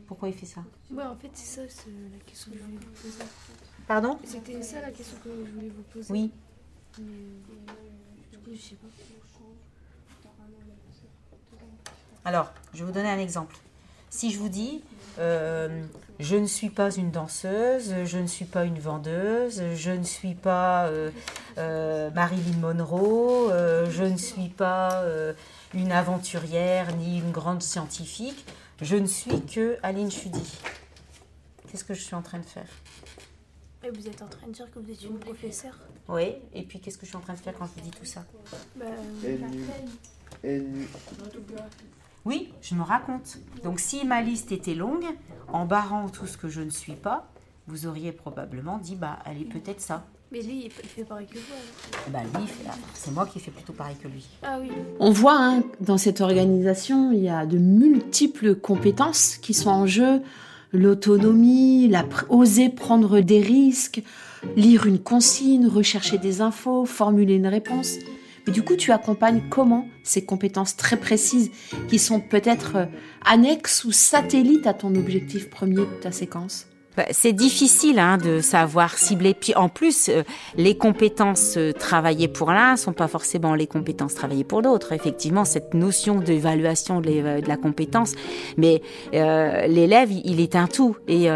Pourquoi 0.06 0.28
il 0.28 0.34
fait 0.34 0.46
ça? 0.46 0.62
Ouais, 0.90 1.04
en 1.04 1.16
fait, 1.16 1.30
c'est 1.34 1.46
ça 1.46 1.60
la 1.62 2.24
question 2.24 2.50
que 2.50 2.58
je 2.58 2.62
voulais 2.64 2.78
vous 2.80 3.08
poser. 3.08 3.24
Pardon? 3.86 4.18
C'était 4.24 4.62
ça 4.62 4.80
la 4.80 4.90
question 4.90 5.16
que 5.22 5.28
je 5.30 5.52
voulais 5.52 5.72
vous 5.74 5.82
poser. 5.82 6.12
Oui. 6.12 6.30
du 6.98 8.38
coup, 8.38 8.50
je 8.54 8.60
sais 8.60 8.74
pas. 8.76 8.88
Alors, 12.28 12.52
je 12.74 12.80
vais 12.80 12.84
vous 12.84 12.92
donner 12.92 13.08
un 13.08 13.18
exemple. 13.18 13.56
Si 14.10 14.30
je 14.30 14.38
vous 14.38 14.50
dis, 14.50 14.84
euh, 15.18 15.82
je 16.20 16.36
ne 16.36 16.44
suis 16.44 16.68
pas 16.68 16.94
une 16.94 17.10
danseuse, 17.10 17.94
je 18.04 18.18
ne 18.18 18.26
suis 18.26 18.44
pas 18.44 18.66
une 18.66 18.78
vendeuse, 18.78 19.62
je 19.74 19.90
ne 19.92 20.04
suis 20.04 20.34
pas 20.34 20.88
euh, 20.88 21.10
euh, 21.56 22.10
Marilyn 22.10 22.58
Monroe, 22.60 23.50
je 23.88 24.04
ne 24.04 24.18
suis 24.18 24.50
pas 24.50 25.06
une 25.72 25.90
aventurière 25.90 26.94
ni 26.96 27.18
une 27.18 27.30
grande 27.30 27.62
scientifique, 27.62 28.44
je 28.82 28.96
ne 28.96 29.06
suis 29.06 29.40
que 29.46 29.78
Aline 29.82 30.10
Chudy. 30.10 30.58
Qu'est-ce 31.70 31.84
que 31.84 31.94
je 31.94 32.02
suis 32.02 32.14
en 32.14 32.20
train 32.20 32.40
de 32.40 32.44
faire? 32.44 32.68
Et 33.82 33.88
vous 33.88 34.06
êtes 34.06 34.20
en 34.20 34.28
train 34.28 34.48
de 34.48 34.52
dire 34.52 34.70
que 34.70 34.78
vous 34.80 34.90
êtes 34.90 35.02
une 35.02 35.18
professeure? 35.18 35.78
Oui, 36.08 36.34
et 36.52 36.62
puis 36.64 36.78
qu'est-ce 36.78 36.98
que 36.98 37.06
je 37.06 37.08
suis 37.08 37.16
en 37.16 37.22
train 37.22 37.32
de 37.32 37.40
faire 37.40 37.54
quand 37.58 37.64
je 37.74 37.80
vous 37.80 37.88
dis 37.88 37.96
tout 37.96 38.04
ça? 38.04 38.22
Bah, 38.76 38.84
oui, 42.24 42.52
je 42.60 42.74
me 42.74 42.82
raconte. 42.82 43.38
Donc 43.64 43.80
si 43.80 44.04
ma 44.04 44.22
liste 44.22 44.52
était 44.52 44.74
longue, 44.74 45.06
en 45.52 45.64
barrant 45.64 46.08
tout 46.08 46.26
ce 46.26 46.36
que 46.36 46.48
je 46.48 46.60
ne 46.60 46.70
suis 46.70 46.94
pas, 46.94 47.28
vous 47.66 47.86
auriez 47.86 48.12
probablement 48.12 48.78
dit, 48.78 48.96
bah, 48.96 49.18
elle 49.26 49.40
est 49.40 49.44
peut-être 49.44 49.80
ça. 49.80 50.04
Mais 50.30 50.42
lui, 50.42 50.64
il 50.66 50.70
fait 50.70 51.04
pareil 51.04 51.26
que 51.26 51.38
vous. 51.38 52.12
Bah, 52.12 52.18
lui, 52.22 52.46
c'est 52.92 53.10
moi 53.12 53.26
qui 53.26 53.40
fais 53.40 53.50
plutôt 53.50 53.72
pareil 53.72 53.96
que 54.02 54.08
lui. 54.08 54.26
Ah 54.42 54.58
oui. 54.60 54.70
On 55.00 55.10
voit, 55.10 55.38
hein, 55.38 55.62
dans 55.80 55.96
cette 55.96 56.20
organisation, 56.20 57.12
il 57.12 57.20
y 57.20 57.30
a 57.30 57.46
de 57.46 57.56
multiples 57.56 58.54
compétences 58.54 59.36
qui 59.36 59.54
sont 59.54 59.70
en 59.70 59.86
jeu. 59.86 60.20
L'autonomie, 60.72 61.88
la 61.88 62.04
oser 62.28 62.68
prendre 62.68 63.20
des 63.20 63.40
risques, 63.40 64.02
lire 64.54 64.84
une 64.84 64.98
consigne, 64.98 65.66
rechercher 65.66 66.18
des 66.18 66.42
infos, 66.42 66.84
formuler 66.84 67.36
une 67.36 67.46
réponse. 67.46 67.94
Et 68.48 68.50
du 68.50 68.62
coup, 68.62 68.76
tu 68.76 68.92
accompagnes 68.92 69.42
comment 69.50 69.86
ces 70.02 70.24
compétences 70.24 70.74
très 70.74 70.96
précises 70.96 71.50
qui 71.86 71.98
sont 71.98 72.18
peut-être 72.18 72.76
euh, 72.76 72.86
annexes 73.22 73.84
ou 73.84 73.92
satellites 73.92 74.66
à 74.66 74.72
ton 74.72 74.94
objectif 74.94 75.50
premier 75.50 75.76
de 75.76 76.00
ta 76.00 76.12
séquence? 76.12 76.67
C'est 77.10 77.32
difficile 77.32 77.98
hein, 77.98 78.18
de 78.18 78.40
savoir 78.40 78.98
cibler. 78.98 79.34
Puis 79.34 79.54
en 79.54 79.68
plus, 79.68 80.08
euh, 80.08 80.22
les 80.56 80.76
compétences 80.76 81.54
euh, 81.56 81.72
travaillées 81.72 82.28
pour 82.28 82.50
l'un 82.50 82.76
sont 82.76 82.92
pas 82.92 83.08
forcément 83.08 83.54
les 83.54 83.66
compétences 83.66 84.14
travaillées 84.14 84.44
pour 84.44 84.62
l'autre. 84.62 84.92
Effectivement, 84.92 85.44
cette 85.44 85.74
notion 85.74 86.16
d'évaluation 86.16 87.00
de, 87.00 87.46
la 87.46 87.56
compétence, 87.56 88.14
mais 88.56 88.82
euh, 89.14 89.66
l'élève, 89.66 90.10
il 90.12 90.40
est 90.40 90.56
un 90.56 90.66
tout. 90.66 90.96
Et 91.06 91.28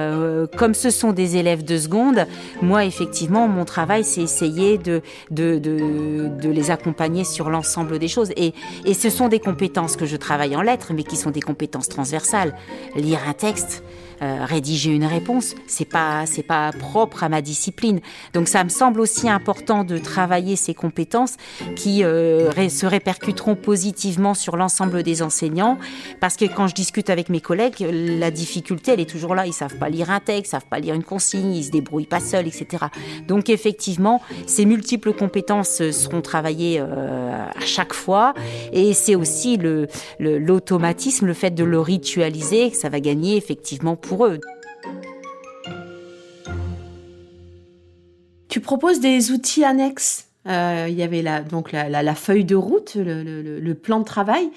comme 0.57 0.75
ce 0.75 0.91
sont 0.91 1.13
des 1.13 1.37
élèves 1.37 1.65
de 1.65 1.77
seconde, 1.79 2.27
moi, 2.61 2.85
effectivement, 2.85 3.49
mon 3.49 3.65
travail, 3.65 4.05
c'est 4.05 4.23
essayer 4.23 4.79
de, 4.79 5.03
les 5.31 6.71
accompagner 6.71 7.25
sur 7.25 7.51
l'ensemble 7.51 7.99
des 7.99 8.09
choses. 8.09 8.33
Et 8.37 8.53
ce 8.95 9.11
sont 9.11 9.29
des 9.29 9.41
compétences 9.41 9.97
que 9.97 10.07
je 10.07 10.17
travaille 10.17 10.57
en 10.57 10.63
lettres, 10.63 10.93
mais 10.95 11.05
qui 11.05 11.17
sont 11.17 11.31
des 11.31 11.41
compétences 11.41 11.89
transversales. 11.89 12.55
Lire 12.97 13.21
un 13.27 13.33
texte, 13.33 13.83
euh, 14.23 14.45
rédiger 14.45 14.93
une 14.93 15.05
réponse. 15.05 15.55
C'est 15.67 15.89
pas 15.89 16.27
c'est 16.27 16.43
pas 16.45 16.71
propre 16.73 17.25
à 17.25 17.29
ma 17.29 17.43
discipline. 17.43 18.01
Donc 18.35 18.47
ça 18.47 18.63
me 18.63 18.69
semble 18.69 19.01
aussi 19.01 19.29
important 19.29 19.83
de 19.83 19.99
travailler 19.99 20.55
ces 20.55 20.75
compétences 20.75 21.37
qui 21.75 22.05
euh, 22.05 22.53
se 22.69 22.87
répercuteront 22.87 23.57
positivement 23.57 24.35
sur 24.35 24.57
l'ensemble 24.57 25.03
des 25.03 25.23
enseignants 25.23 25.77
parce 26.21 26.37
que 26.37 26.45
quand 26.45 26.69
je 26.69 26.75
discute 26.75 27.11
avec 27.11 27.31
mes 27.31 27.41
collègues, 27.41 27.75
la 27.81 28.31
difficulté 28.31 28.93
elle 28.93 29.01
est 29.01 29.11
toujours 29.11 29.35
là. 29.35 29.47
Ils 29.47 29.53
savent 29.53 29.77
pas 29.77 29.89
lire 29.89 30.11
un 30.11 30.21
texte, 30.21 30.47
ils 30.47 30.51
savent 30.51 30.69
pas 30.71 30.79
lire 30.79 30.95
une 30.95 31.05
consigne, 31.05 31.55
ils 31.55 31.65
se 31.65 31.71
débrouillent 31.71 32.07
pas 32.07 32.21
seuls, 32.21 32.47
etc. 32.47 32.85
Donc 33.27 33.49
effectivement, 33.49 34.23
ces 34.47 34.67
multiples 34.67 35.13
compétences 35.15 35.91
seront 35.91 36.21
travaillées 36.21 36.79
euh, 36.81 37.33
à 37.33 37.67
chaque 37.67 37.93
fois 37.93 38.35
et 38.73 38.95
c'est 38.95 39.17
aussi 39.17 39.57
le 39.57 39.89
l'automatisme, 40.21 41.27
le, 41.27 41.31
le 41.31 41.35
fait 41.35 41.51
de 41.51 41.65
le 41.65 41.81
ritualiser, 41.81 42.71
que 42.71 42.77
ça 42.77 42.89
va 42.89 43.01
gagner 43.01 43.37
effectivement 43.37 43.97
pour 43.97 44.12
eux. 44.21 44.41
Tu 48.49 48.61
proposes 48.61 49.01
des 49.01 49.31
outils 49.31 49.65
annexes. 49.65 50.29
Euh, 50.47 50.87
il 50.89 50.95
y 50.95 51.03
avait 51.03 51.23
la, 51.23 51.41
donc 51.41 51.73
la, 51.73 52.15
feuille 52.15 52.45
de 52.45 52.57
route, 52.57 52.97
le, 52.97 53.73
plan 53.75 54.01
de 54.01 54.05
travail, 54.05 54.51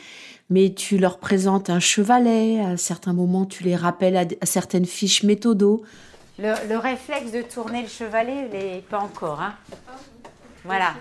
mais 0.50 0.74
tu 0.74 0.98
leur 0.98 1.20
présentes 1.20 1.70
un 1.70 1.80
chevalet. 1.80 2.60
À 2.60 2.78
certains 2.78 3.14
moments, 3.14 3.46
tu 3.46 3.64
les 3.64 3.76
rappelles 3.76 4.18
à, 4.18 4.46
certaines 4.46 4.86
fiches 4.86 5.24
méthodo. 5.24 5.84
Le, 6.40 6.78
réflexe 6.78 7.32
de 7.32 7.42
tourner 7.42 7.84
le 7.84 7.88
chevalet, 7.88 8.50
il 8.52 8.58
n'est 8.58 8.82
pas 8.82 9.00
encore. 9.00 9.42
Hein. 9.42 9.54
Voilà. 10.66 10.96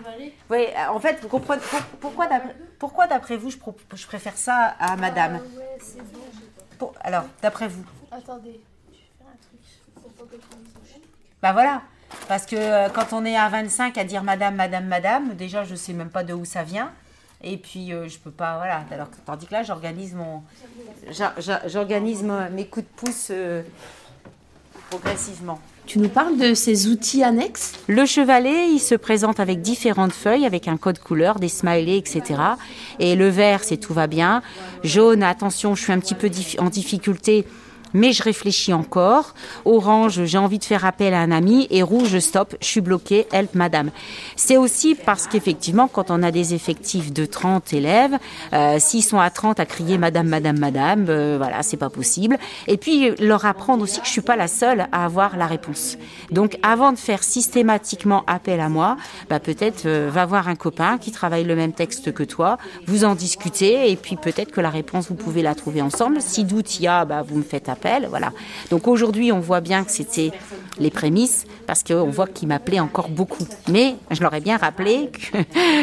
Oui, 0.51 0.67
en 0.91 1.01
fait, 1.01 1.19
vous 1.23 1.29
comprenez 1.29 1.63
pourquoi 2.01 2.27
d'après 2.27 2.55
pourquoi 2.79 3.07
d'après 3.07 3.37
vous 3.39 3.51
je, 3.51 3.57
je, 3.95 4.07
préfère 4.07 4.37
ça 4.37 4.75
à 4.79 4.95
madame? 4.97 5.41
Ah. 6.81 6.85
Alors, 7.01 7.25
d'après 7.41 7.67
vous 7.67 7.83
Attendez, 8.17 8.61
je 8.93 8.99
vais 8.99 9.05
faire 9.19 9.27
un 9.27 9.37
truc 9.43 9.61
pour 10.01 10.13
pas 10.13 10.37
que 10.37 10.41
Bah 11.43 11.53
voilà. 11.53 11.83
Parce 12.29 12.47
que 12.47 12.55
euh, 12.55 12.89
quand 12.89 13.13
on 13.13 13.25
est 13.25 13.37
à 13.37 13.49
25 13.49 13.99
à 13.99 14.05
dire 14.05 14.23
madame, 14.23 14.55
madame, 14.55 14.87
madame, 14.87 15.35
déjà 15.35 15.65
je 15.65 15.75
sais 15.75 15.93
même 15.93 16.11
pas 16.11 16.23
de 16.23 16.33
où 16.33 16.45
ça 16.45 16.63
vient. 16.63 16.93
Et 17.43 17.57
puis 17.57 17.93
euh, 17.93 18.09
je 18.09 18.19
peux 18.19 18.31
pas, 18.31 18.59
voilà. 18.59 18.85
Alors, 18.93 19.09
tandis 19.27 19.47
que 19.47 19.53
là, 19.53 19.65
j'organise 19.65 20.15
mon, 20.15 20.43
j'organise 21.67 22.25
mes 22.53 22.67
coups 22.67 22.87
de 22.87 22.91
pouce 22.97 23.29
euh, 23.31 23.63
progressivement. 24.91 25.61
Tu 25.87 25.99
nous 25.99 26.09
parles 26.09 26.39
de 26.39 26.55
ces 26.55 26.87
outils 26.87 27.25
annexes? 27.25 27.73
Le 27.89 28.07
chevalet, 28.07 28.71
il 28.71 28.79
se 28.79 28.95
présente 28.95 29.41
avec 29.41 29.61
différentes 29.61 30.15
feuilles, 30.15 30.47
avec 30.47 30.69
un 30.69 30.77
code 30.77 31.01
couleur, 31.01 31.41
des 31.41 31.49
smileys, 31.49 31.99
etc. 31.99 32.41
Et 33.01 33.17
le 33.17 33.29
vert, 33.29 33.65
c'est 33.65 33.77
tout 33.77 33.93
va 33.93 34.07
bien. 34.07 34.41
Jaune, 34.85 35.25
attention, 35.25 35.75
je 35.75 35.83
suis 35.83 35.93
un 35.93 35.99
petit 35.99 36.15
peu 36.15 36.31
en 36.59 36.71
difficulté 36.71 37.45
mais 37.95 38.13
je 38.13 38.23
réfléchis 38.23 38.75
encore. 38.75 39.35
Orange, 39.65 40.25
j'ai 40.25 40.37
envie 40.37 40.59
de 40.59 40.65
faire 40.65 40.85
appel 40.85 41.15
à 41.15 41.21
un 41.21 41.31
ami. 41.31 41.67
Et 41.71 41.83
rouge, 41.83 42.19
stop, 42.19 42.55
je 42.61 42.67
suis 42.67 42.81
bloqué, 42.81 43.27
help 43.33 43.55
madame. 43.55 43.91
C'est 44.37 44.57
aussi 44.57 44.95
parce 44.95 45.27
qu'effectivement, 45.27 45.89
quand 45.89 46.11
on 46.11 46.23
a 46.23 46.31
des 46.31 46.53
effectifs 46.53 47.13
de 47.13 47.25
30 47.25 47.73
élèves, 47.73 48.19
euh, 48.53 48.77
s'ils 48.79 49.05
sont 49.05 49.21
à 49.21 49.31
30 49.31 49.61
à 49.61 49.67
crier 49.67 49.97
madame, 49.97 50.27
madame, 50.27 50.59
madame, 50.59 51.07
euh, 51.09 51.37
voilà, 51.39 51.63
c'est 51.63 51.77
pas 51.77 51.89
possible. 51.89 52.37
Et 52.67 52.77
puis, 52.77 53.13
leur 53.21 53.47
apprendre 53.47 53.85
aussi 53.85 54.01
que 54.01 54.07
je 54.07 54.13
suis 54.13 54.21
pas 54.21 54.37
la 54.37 54.49
seule 54.49 54.89
à 54.93 55.05
avoir 55.05 55.37
la 55.37 55.47
réponse. 55.47 55.97
Donc, 56.33 56.59
avant 56.63 56.93
de 56.93 56.99
faire 56.99 57.23
systématiquement 57.23 58.25
appel 58.27 58.61
à 58.61 58.69
moi, 58.69 58.97
bah, 59.31 59.39
peut-être 59.39 59.87
euh, 59.87 60.11
va 60.13 60.27
voir 60.27 60.49
un 60.49 60.57
copain 60.57 60.99
qui 60.99 61.13
travaille 61.13 61.45
le 61.45 61.55
même 61.55 61.73
texte 61.73 62.13
que 62.13 62.25
toi, 62.25 62.59
vous 62.87 63.05
en 63.05 63.15
discutez, 63.15 63.91
et 63.91 63.97
puis 63.97 64.17
peut-être 64.17 64.51
que 64.51 64.61
la 64.61 64.71
réponse, 64.71 65.09
vous 65.09 65.15
pouvez 65.15 65.43
la 65.43 65.55
trouver 65.55 65.81
ensemble. 65.81 66.21
Si 66.21 66.43
doute 66.43 66.81
il 66.81 66.85
y 66.85 66.89
a, 66.89 67.05
bah, 67.05 67.23
vous 67.23 67.37
me 67.37 67.43
faites 67.43 67.69
appel 67.69 67.84
voilà. 68.09 68.33
Donc 68.71 68.89
aujourd'hui, 68.89 69.33
on 69.33 69.41
voit 69.41 69.61
bien 69.61 69.85
que 69.85 69.91
c'était 69.91 70.33
les 70.79 70.91
prémices 70.91 71.47
parce 71.67 71.83
qu'on 71.83 72.11
voit 72.11 72.27
qu'ils 72.27 72.49
m'appelaient 72.49 72.81
encore 72.81 73.09
beaucoup. 73.09 73.47
Mais 73.71 73.97
je 74.11 74.21
leur 74.23 74.35
ai 74.35 74.41
bien 74.41 74.57
rappelé 74.57 75.11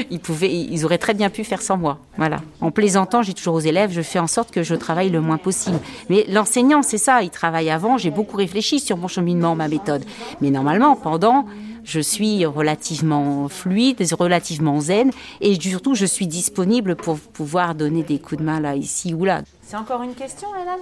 qu'ils 0.10 0.20
pouvaient, 0.20 0.52
ils 0.52 0.86
auraient 0.86 0.98
très 0.98 1.14
bien 1.14 1.30
pu 1.30 1.44
faire 1.44 1.62
sans 1.62 1.78
moi. 1.78 2.00
Voilà. 2.18 2.42
En 2.60 2.72
plaisantant, 2.72 3.22
j'ai 3.22 3.34
toujours 3.34 3.56
aux 3.56 3.60
élèves, 3.60 3.92
je 3.92 4.02
fais 4.02 4.20
en 4.20 4.28
sorte 4.28 4.52
que 4.52 4.64
je 4.64 4.76
travaille 4.76 5.10
le 5.10 5.22
moins 5.22 5.38
possible. 5.38 5.80
Mais 6.10 6.26
l'enseignant, 6.28 6.82
c'est 6.82 6.98
ça, 6.98 7.22
il 7.22 7.30
travaille 7.30 7.70
avant. 7.70 7.98
J'ai 7.98 8.12
beaucoup 8.12 8.38
réfléchi 8.38 8.80
sur 8.80 8.98
mon 8.98 9.08
cheminement, 9.08 9.56
ma 9.56 9.68
méthode. 9.68 10.04
Mais 10.42 10.50
normalement, 10.50 10.96
pendant, 10.96 11.46
je 11.84 12.00
suis 12.00 12.46
relativement 12.46 13.48
fluide, 13.48 14.04
relativement 14.20 14.80
zen, 14.80 15.12
et 15.40 15.60
surtout, 15.60 15.96
je 15.96 16.06
suis 16.06 16.28
disponible 16.28 16.96
pour 16.96 17.18
pouvoir 17.18 17.76
donner 17.76 18.04
des 18.04 18.20
coups 18.20 18.40
de 18.42 18.46
main 18.46 18.60
là, 18.60 18.76
ici 18.76 19.14
ou 19.14 19.26
là. 19.26 19.42
C'est 19.62 19.78
encore 19.78 20.02
une 20.04 20.16
question, 20.16 20.48
Hélène? 20.62 20.82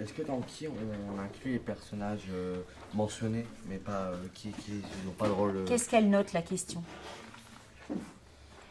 Est-ce 0.00 0.12
que 0.12 0.22
dans 0.22 0.40
qui 0.40 0.66
on, 0.68 1.18
inclut 1.20 1.52
les 1.52 1.58
personnages 1.58 2.26
euh, 2.30 2.62
mentionnés, 2.94 3.46
mais 3.66 3.78
pas 3.78 4.12
euh, 4.12 4.16
qui, 4.34 4.52
n'ont 5.04 5.12
pas 5.12 5.26
le 5.26 5.32
rôle. 5.32 5.64
Qu'est-ce 5.66 5.88
qu'elle 5.88 6.08
note 6.08 6.32
la 6.32 6.42
question? 6.42 6.82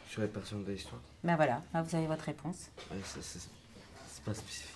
Sur 0.08 0.22
les 0.22 0.28
personnages 0.28 0.66
de 0.66 0.72
l'histoire? 0.72 1.00
Ben 1.22 1.36
voilà, 1.36 1.62
vous 1.74 1.94
avez 1.94 2.06
votre 2.06 2.24
réponse. 2.24 2.70
c'est 3.20 4.24
pas 4.24 4.34
spécifique. 4.34 4.74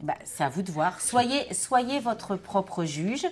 Bah, 0.00 0.14
c'est 0.24 0.44
à 0.44 0.48
vous 0.48 0.62
de 0.62 0.70
voir. 0.70 1.00
Soyez, 1.00 1.52
soyez 1.54 1.98
votre 1.98 2.36
propre 2.36 2.84
juge. 2.84 3.26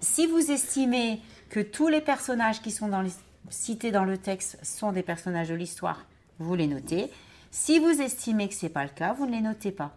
Si 0.00 0.26
vous 0.26 0.50
estimez 0.50 1.20
que 1.48 1.60
tous 1.60 1.88
les 1.88 2.00
personnages 2.00 2.60
qui 2.60 2.70
sont 2.70 2.88
dans 2.88 3.04
cités 3.48 3.90
dans 3.90 4.04
le 4.04 4.18
texte 4.18 4.58
sont 4.62 4.92
des 4.92 5.02
personnages 5.02 5.48
de 5.48 5.54
l'histoire, 5.54 6.04
vous 6.38 6.54
les 6.54 6.66
notez. 6.66 7.10
Si 7.56 7.78
vous 7.78 8.00
estimez 8.00 8.48
que 8.48 8.54
ce 8.54 8.66
n'est 8.66 8.72
pas 8.72 8.82
le 8.82 8.90
cas, 8.90 9.12
vous 9.12 9.26
ne 9.26 9.30
les 9.30 9.40
notez 9.40 9.70
pas. 9.70 9.96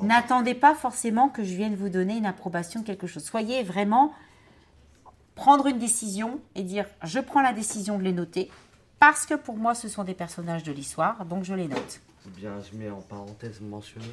N'attendez 0.00 0.54
pas 0.54 0.74
forcément 0.74 1.28
que 1.28 1.44
je 1.44 1.54
vienne 1.54 1.76
vous 1.76 1.90
donner 1.90 2.16
une 2.16 2.24
approbation 2.24 2.80
de 2.80 2.86
quelque 2.86 3.06
chose. 3.06 3.22
Soyez 3.22 3.62
vraiment 3.62 4.14
prendre 5.34 5.66
une 5.66 5.78
décision 5.78 6.40
et 6.54 6.62
dire 6.62 6.86
je 7.02 7.20
prends 7.20 7.42
la 7.42 7.52
décision 7.52 7.98
de 7.98 8.04
les 8.04 8.12
noter 8.12 8.50
parce 9.00 9.26
que 9.26 9.34
pour 9.34 9.58
moi 9.58 9.74
ce 9.74 9.86
sont 9.86 10.02
des 10.02 10.14
personnages 10.14 10.62
de 10.62 10.72
l'histoire, 10.72 11.26
donc 11.26 11.44
je 11.44 11.52
les 11.52 11.68
note. 11.68 12.00
Bien, 12.38 12.54
je 12.62 12.74
mets 12.78 12.88
en 12.88 13.02
parenthèse 13.02 13.60
mentionné. 13.60 14.08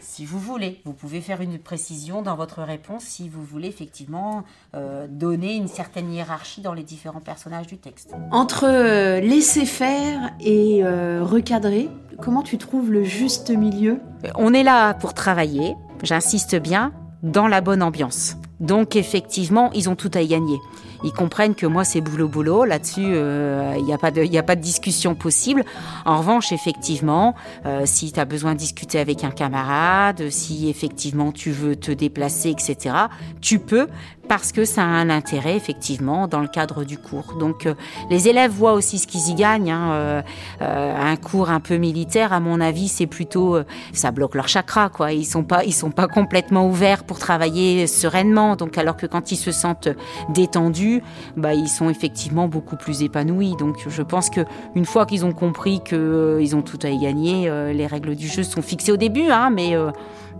Si 0.00 0.26
vous 0.26 0.38
voulez, 0.38 0.80
vous 0.84 0.92
pouvez 0.92 1.20
faire 1.20 1.40
une 1.40 1.58
précision 1.58 2.20
dans 2.20 2.36
votre 2.36 2.62
réponse 2.62 3.02
si 3.02 3.28
vous 3.28 3.42
voulez 3.42 3.68
effectivement 3.68 4.44
euh, 4.74 5.06
donner 5.08 5.54
une 5.54 5.68
certaine 5.68 6.12
hiérarchie 6.12 6.60
dans 6.60 6.74
les 6.74 6.82
différents 6.82 7.20
personnages 7.20 7.66
du 7.66 7.78
texte. 7.78 8.14
Entre 8.30 8.66
euh, 8.66 9.20
laisser 9.20 9.64
faire 9.64 10.32
et 10.40 10.84
euh, 10.84 11.24
recadrer, 11.24 11.88
comment 12.20 12.42
tu 12.42 12.58
trouves 12.58 12.92
le 12.92 13.04
juste 13.04 13.50
milieu? 13.50 14.00
On 14.34 14.52
est 14.52 14.62
là 14.62 14.92
pour 14.94 15.14
travailler, 15.14 15.74
j'insiste 16.02 16.56
bien, 16.56 16.92
dans 17.22 17.48
la 17.48 17.60
bonne 17.60 17.82
ambiance. 17.82 18.36
Donc 18.60 18.96
effectivement, 18.96 19.70
ils 19.72 19.88
ont 19.88 19.96
tout 19.96 20.10
à 20.14 20.20
y 20.20 20.28
gagner. 20.28 20.58
Ils 21.06 21.12
comprennent 21.12 21.54
que 21.54 21.66
moi, 21.66 21.84
c'est 21.84 22.00
boulot-boulot. 22.00 22.64
Là-dessus, 22.64 23.02
il 23.02 23.14
euh, 23.14 23.80
n'y 23.80 23.92
a, 23.92 23.98
pas 23.98 24.10
de, 24.10 24.36
a 24.36 24.42
pas 24.42 24.56
de 24.56 24.60
discussion 24.60 25.14
possible. 25.14 25.64
En 26.04 26.18
revanche, 26.18 26.50
effectivement, 26.50 27.36
euh, 27.64 27.82
si 27.84 28.10
tu 28.10 28.18
as 28.18 28.24
besoin 28.24 28.54
de 28.54 28.58
discuter 28.58 28.98
avec 28.98 29.22
un 29.22 29.30
camarade, 29.30 30.30
si 30.30 30.68
effectivement 30.68 31.30
tu 31.30 31.52
veux 31.52 31.76
te 31.76 31.92
déplacer, 31.92 32.50
etc., 32.50 32.96
tu 33.40 33.60
peux 33.60 33.86
parce 34.28 34.50
que 34.50 34.64
ça 34.64 34.82
a 34.82 34.86
un 34.86 35.08
intérêt 35.08 35.54
effectivement 35.54 36.26
dans 36.26 36.40
le 36.40 36.48
cadre 36.48 36.82
du 36.82 36.98
cours. 36.98 37.36
Donc 37.38 37.66
euh, 37.66 37.74
les 38.10 38.26
élèves 38.26 38.50
voient 38.50 38.72
aussi 38.72 38.98
ce 38.98 39.06
qu'ils 39.06 39.28
y 39.28 39.34
gagnent. 39.34 39.70
Hein, 39.70 40.24
un 40.60 41.16
cours 41.16 41.50
un 41.50 41.60
peu 41.60 41.76
militaire, 41.76 42.32
à 42.32 42.40
mon 42.40 42.60
avis, 42.60 42.88
c'est 42.88 43.06
plutôt 43.06 43.58
ça 43.92 44.10
bloque 44.10 44.34
leur 44.34 44.48
chakra 44.48 44.88
quoi. 44.88 45.12
Ils 45.12 45.24
sont 45.24 45.44
pas 45.44 45.62
ils 45.62 45.72
sont 45.72 45.92
pas 45.92 46.08
complètement 46.08 46.66
ouverts 46.66 47.04
pour 47.04 47.20
travailler 47.20 47.86
sereinement. 47.86 48.56
Donc 48.56 48.76
alors 48.76 48.96
que 48.96 49.06
quand 49.06 49.30
ils 49.30 49.36
se 49.36 49.52
sentent 49.52 49.88
détendus 50.30 50.95
bah, 51.36 51.54
ils 51.54 51.68
sont 51.68 51.88
effectivement 51.88 52.48
beaucoup 52.48 52.76
plus 52.76 53.02
épanouis. 53.02 53.54
Donc 53.58 53.76
je 53.86 54.02
pense 54.02 54.30
que 54.30 54.40
une 54.74 54.84
fois 54.84 55.06
qu'ils 55.06 55.24
ont 55.24 55.32
compris 55.32 55.80
qu'ils 55.80 55.98
euh, 55.98 56.54
ont 56.54 56.62
tout 56.62 56.78
à 56.82 56.88
y 56.88 56.98
gagner, 56.98 57.48
euh, 57.48 57.72
les 57.72 57.86
règles 57.86 58.14
du 58.14 58.28
jeu 58.28 58.42
sont 58.42 58.62
fixées 58.62 58.92
au 58.92 58.96
début, 58.96 59.30
hein, 59.30 59.50
mais 59.50 59.74
euh, 59.76 59.90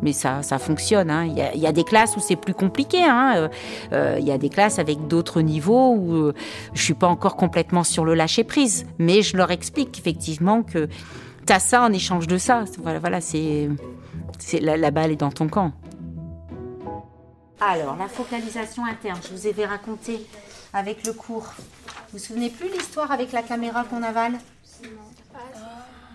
mais 0.03 0.13
ça, 0.13 0.43
ça 0.43 0.59
fonctionne. 0.59 1.11
Hein. 1.11 1.25
Il, 1.25 1.61
y 1.61 1.67
a, 1.67 1.73
des 1.73 1.85
classes 1.85 2.19
où 2.19 2.21
c'est 2.21 2.37
plus 2.37 2.53
compliqué. 2.53 2.99
Hein. 3.03 3.49
il 3.93 4.25
y 4.25 4.31
a 4.31 4.37
des 4.37 4.51
classes 4.51 4.79
avec 4.79 5.07
d'autres 5.07 5.41
niveaux 5.41 5.95
où 5.95 6.33
je 6.75 6.83
suis 6.83 6.93
pas 6.93 7.07
encore 7.07 7.35
complètement 7.37 7.83
sur 7.83 8.05
le 8.05 8.13
lâcher 8.13 8.45
prise, 8.45 8.85
mais 8.99 9.23
je 9.23 9.39
leur 9.39 9.51
explique 9.51 9.99
effectivement 9.99 10.63
que 10.63 10.87
tu 11.47 11.53
as 11.53 11.61
ça 11.61 11.83
en 11.83 11.95
échange 11.95 12.27
de 12.27 12.37
ça. 12.37 12.65
Voilà, 12.83 12.99
voilà 12.99 13.23
c'est 13.23 13.71
la 14.61 14.91
balle 14.91 15.13
est 15.13 15.17
dans 15.17 15.31
ton 15.31 15.49
camp. 15.49 15.73
Alors, 17.61 17.97
la 17.97 18.09
focalisation 18.09 18.85
interne, 18.85 19.19
je 19.23 19.35
vous 19.35 19.47
avais 19.47 19.65
raconté 19.65 20.27
avec 20.73 21.07
le 21.07 21.13
cours. 21.15 21.55
Vous 21.57 22.19
vous 22.19 22.19
souvenez 22.19 22.51
plus 22.51 22.69
l'histoire 22.69 23.11
avec 23.11 23.33
la 23.33 23.43
caméra 23.43 23.85
qu'on 23.85 24.03
avale? 24.03 24.39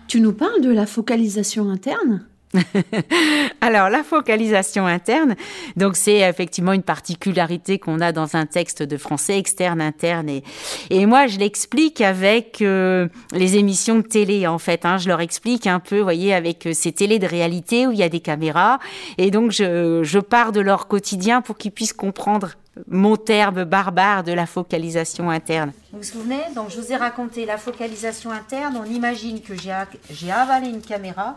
Tu 0.06 0.20
nous 0.20 0.32
parles 0.32 0.60
de 0.60 0.70
la 0.70 0.86
focalisation 0.86 1.68
interne? 1.68 2.26
Alors, 3.60 3.88
la 3.88 4.02
focalisation 4.02 4.86
interne, 4.86 5.36
donc 5.76 5.96
c'est 5.96 6.18
effectivement 6.20 6.72
une 6.72 6.82
particularité 6.82 7.78
qu'on 7.78 8.00
a 8.00 8.12
dans 8.12 8.36
un 8.36 8.46
texte 8.46 8.82
de 8.82 8.96
français 8.96 9.38
externe, 9.38 9.80
interne. 9.80 10.28
Et, 10.28 10.42
et 10.90 11.06
moi, 11.06 11.26
je 11.26 11.38
l'explique 11.38 12.00
avec 12.00 12.60
euh, 12.60 13.08
les 13.32 13.56
émissions 13.56 13.96
de 13.96 14.02
télé, 14.02 14.46
en 14.46 14.58
fait. 14.58 14.84
Hein. 14.84 14.98
je 14.98 15.08
leur 15.08 15.20
explique 15.20 15.66
un 15.66 15.80
peu, 15.80 15.98
vous 15.98 16.02
voyez, 16.02 16.34
avec 16.34 16.66
euh, 16.66 16.72
ces 16.72 16.92
télés 16.92 17.18
de 17.18 17.26
réalité 17.26 17.86
où 17.86 17.92
il 17.92 17.98
y 17.98 18.02
a 18.02 18.08
des 18.08 18.20
caméras. 18.20 18.78
Et 19.18 19.30
donc, 19.30 19.52
je, 19.52 20.02
je 20.02 20.18
pars 20.18 20.52
de 20.52 20.60
leur 20.60 20.88
quotidien 20.88 21.40
pour 21.40 21.56
qu'ils 21.56 21.72
puissent 21.72 21.92
comprendre 21.92 22.50
mon 22.88 23.16
terme 23.16 23.64
barbare 23.64 24.24
de 24.24 24.32
la 24.32 24.46
focalisation 24.46 25.30
interne. 25.30 25.72
Vous 25.92 25.98
vous 25.98 26.04
souvenez? 26.04 26.40
Donc, 26.54 26.70
je 26.70 26.80
vous 26.80 26.92
ai 26.92 26.96
raconté 26.96 27.44
la 27.44 27.58
focalisation 27.58 28.30
interne. 28.30 28.78
On 28.80 28.90
imagine 28.90 29.40
que 29.42 29.54
j'ai 29.54 30.30
avalé 30.30 30.68
une 30.68 30.80
caméra 30.80 31.36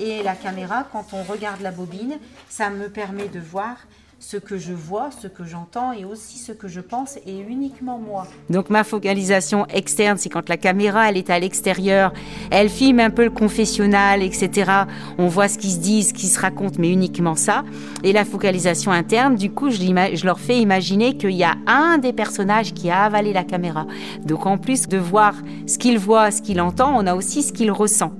et 0.00 0.22
la 0.22 0.34
caméra, 0.34 0.86
quand 0.92 1.06
on 1.12 1.22
regarde 1.22 1.60
la 1.60 1.70
bobine, 1.70 2.18
ça 2.48 2.70
me 2.70 2.88
permet 2.88 3.28
de 3.28 3.40
voir 3.40 3.76
ce 4.24 4.38
que 4.38 4.56
je 4.56 4.72
vois, 4.72 5.10
ce 5.10 5.28
que 5.28 5.44
j'entends 5.44 5.92
et 5.92 6.06
aussi 6.06 6.38
ce 6.38 6.52
que 6.52 6.66
je 6.66 6.80
pense 6.80 7.18
et 7.26 7.38
uniquement 7.40 7.98
moi. 7.98 8.26
Donc 8.48 8.70
ma 8.70 8.82
focalisation 8.82 9.66
externe, 9.66 10.16
c'est 10.16 10.30
quand 10.30 10.48
la 10.48 10.56
caméra 10.56 11.10
elle 11.10 11.18
est 11.18 11.28
à 11.28 11.38
l'extérieur, 11.38 12.12
elle 12.50 12.70
filme 12.70 13.00
un 13.00 13.10
peu 13.10 13.24
le 13.24 13.30
confessionnal, 13.30 14.22
etc. 14.22 14.70
On 15.18 15.26
voit 15.26 15.48
ce 15.48 15.58
qui 15.58 15.70
se 15.70 15.78
dit, 15.78 16.02
ce 16.02 16.14
qui 16.14 16.28
se 16.28 16.40
raconte, 16.40 16.78
mais 16.78 16.90
uniquement 16.90 17.34
ça. 17.34 17.64
Et 18.02 18.12
la 18.12 18.24
focalisation 18.24 18.92
interne, 18.92 19.36
du 19.36 19.50
coup, 19.50 19.70
je, 19.70 19.76
je 19.76 20.24
leur 20.24 20.40
fais 20.40 20.58
imaginer 20.58 21.18
qu'il 21.18 21.32
y 21.32 21.44
a 21.44 21.56
un 21.66 21.98
des 21.98 22.14
personnages 22.14 22.72
qui 22.72 22.90
a 22.90 23.04
avalé 23.04 23.32
la 23.34 23.44
caméra. 23.44 23.86
Donc 24.24 24.46
en 24.46 24.56
plus 24.56 24.88
de 24.88 24.96
voir 24.96 25.34
ce 25.66 25.76
qu'il 25.76 25.98
voit, 25.98 26.30
ce 26.30 26.40
qu'il 26.40 26.62
entend, 26.62 26.96
on 26.96 27.06
a 27.06 27.14
aussi 27.14 27.42
ce 27.42 27.52
qu'il 27.52 27.70
ressent. 27.70 28.12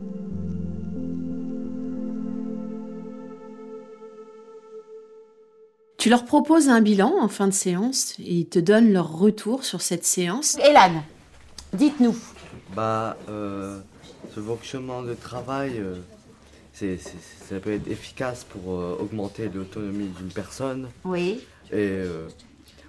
Tu 6.04 6.10
leur 6.10 6.26
proposes 6.26 6.68
un 6.68 6.82
bilan 6.82 7.14
en 7.22 7.28
fin 7.28 7.48
de 7.48 7.54
séance 7.54 8.12
et 8.18 8.34
ils 8.34 8.46
te 8.46 8.58
donnent 8.58 8.92
leur 8.92 9.10
retour 9.10 9.64
sur 9.64 9.80
cette 9.80 10.04
séance. 10.04 10.58
Elan, 10.58 11.02
dites-nous. 11.72 12.14
Bah, 12.76 13.16
euh, 13.30 13.78
ce 14.34 14.40
fonctionnement 14.40 15.00
de 15.00 15.14
travail, 15.14 15.78
euh, 15.78 15.94
c'est, 16.74 16.98
c'est- 16.98 17.48
ça 17.48 17.58
peut 17.58 17.72
être 17.72 17.88
efficace 17.90 18.44
pour 18.44 18.74
euh, 18.74 18.98
augmenter 19.00 19.48
l'autonomie 19.48 20.08
d'une 20.08 20.28
personne. 20.28 20.88
Oui. 21.06 21.40
Et 21.70 21.76
euh, 21.76 22.28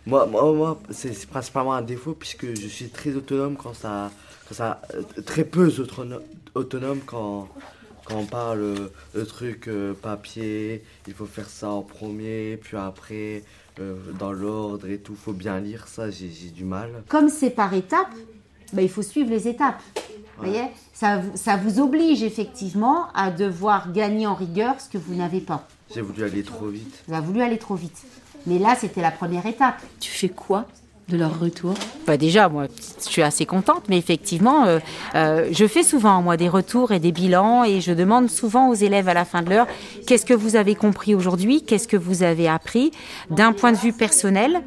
moi, 0.05 0.25
moi, 0.25 0.51
moi 0.51 0.79
c'est, 0.89 1.13
c'est 1.13 1.29
principalement 1.29 1.73
un 1.73 1.83
défaut 1.83 2.15
puisque 2.19 2.47
je 2.53 2.67
suis 2.67 2.89
très 2.89 3.15
autonome 3.15 3.55
quand 3.55 3.73
ça. 3.73 4.11
Quand 4.49 4.55
ça 4.55 4.81
très 5.25 5.45
peu 5.45 5.69
autono- 5.69 6.19
autonome 6.53 6.99
quand, 7.05 7.47
quand 8.05 8.17
on 8.17 8.25
parle 8.25 8.61
euh, 8.61 8.93
de 9.15 9.23
trucs 9.23 9.67
euh, 9.67 9.93
papier, 9.93 10.83
il 11.07 11.13
faut 11.13 11.25
faire 11.25 11.49
ça 11.49 11.69
en 11.69 11.81
premier, 11.81 12.57
puis 12.57 12.77
après, 12.77 13.43
euh, 13.79 13.95
dans 14.19 14.31
l'ordre 14.31 14.87
et 14.87 14.99
tout, 14.99 15.15
faut 15.15 15.33
bien 15.33 15.59
lire 15.59 15.87
ça, 15.87 16.09
j'ai, 16.09 16.29
j'ai 16.29 16.49
du 16.49 16.63
mal. 16.63 17.03
Comme 17.09 17.29
c'est 17.29 17.49
par 17.49 17.73
étapes, 17.73 18.13
bah, 18.73 18.81
il 18.81 18.89
faut 18.89 19.01
suivre 19.01 19.29
les 19.29 19.47
étapes. 19.47 19.81
Vous 20.37 20.43
voyez? 20.43 20.65
Ça, 20.93 21.21
ça 21.35 21.57
vous 21.57 21.79
oblige 21.79 22.21
effectivement 22.21 23.07
à 23.13 23.31
devoir 23.31 23.91
gagner 23.91 24.27
en 24.27 24.35
rigueur 24.35 24.79
ce 24.81 24.89
que 24.89 24.97
vous 24.97 25.15
n'avez 25.15 25.39
pas. 25.39 25.67
J'ai 25.93 26.01
voulu 26.01 26.23
aller 26.23 26.43
trop 26.43 26.67
vite. 26.67 27.03
Vous 27.07 27.13
avez 27.13 27.25
voulu 27.25 27.41
aller 27.41 27.57
trop 27.57 27.75
vite. 27.75 28.03
Mais 28.45 28.59
là, 28.59 28.75
c'était 28.75 29.01
la 29.01 29.11
première 29.11 29.45
étape. 29.45 29.81
Tu 29.99 30.11
fais 30.11 30.29
quoi? 30.29 30.67
De 31.09 31.17
leur 31.17 31.39
retour 31.39 31.75
Bah 32.07 32.17
déjà, 32.17 32.49
moi, 32.49 32.65
je 33.03 33.09
suis 33.09 33.21
assez 33.21 33.45
contente, 33.45 33.83
mais 33.89 33.97
effectivement, 33.97 34.65
euh, 34.65 34.79
euh, 35.13 35.49
je 35.51 35.67
fais 35.67 35.83
souvent, 35.83 36.21
moi, 36.21 36.35
des 36.35 36.49
retours 36.49 36.91
et 36.91 36.99
des 36.99 37.11
bilans, 37.11 37.63
et 37.63 37.79
je 37.81 37.91
demande 37.91 38.29
souvent 38.29 38.69
aux 38.69 38.73
élèves 38.73 39.07
à 39.07 39.13
la 39.13 39.25
fin 39.25 39.43
de 39.43 39.49
l'heure, 39.49 39.67
qu'est-ce 40.07 40.25
que 40.25 40.33
vous 40.33 40.55
avez 40.55 40.73
compris 40.73 41.13
aujourd'hui, 41.13 41.61
qu'est-ce 41.61 41.87
que 41.87 41.97
vous 41.97 42.23
avez 42.23 42.47
appris, 42.47 42.91
d'un 43.29 43.53
point 43.53 43.71
de 43.71 43.77
vue 43.77 43.93
personnel 43.93 44.61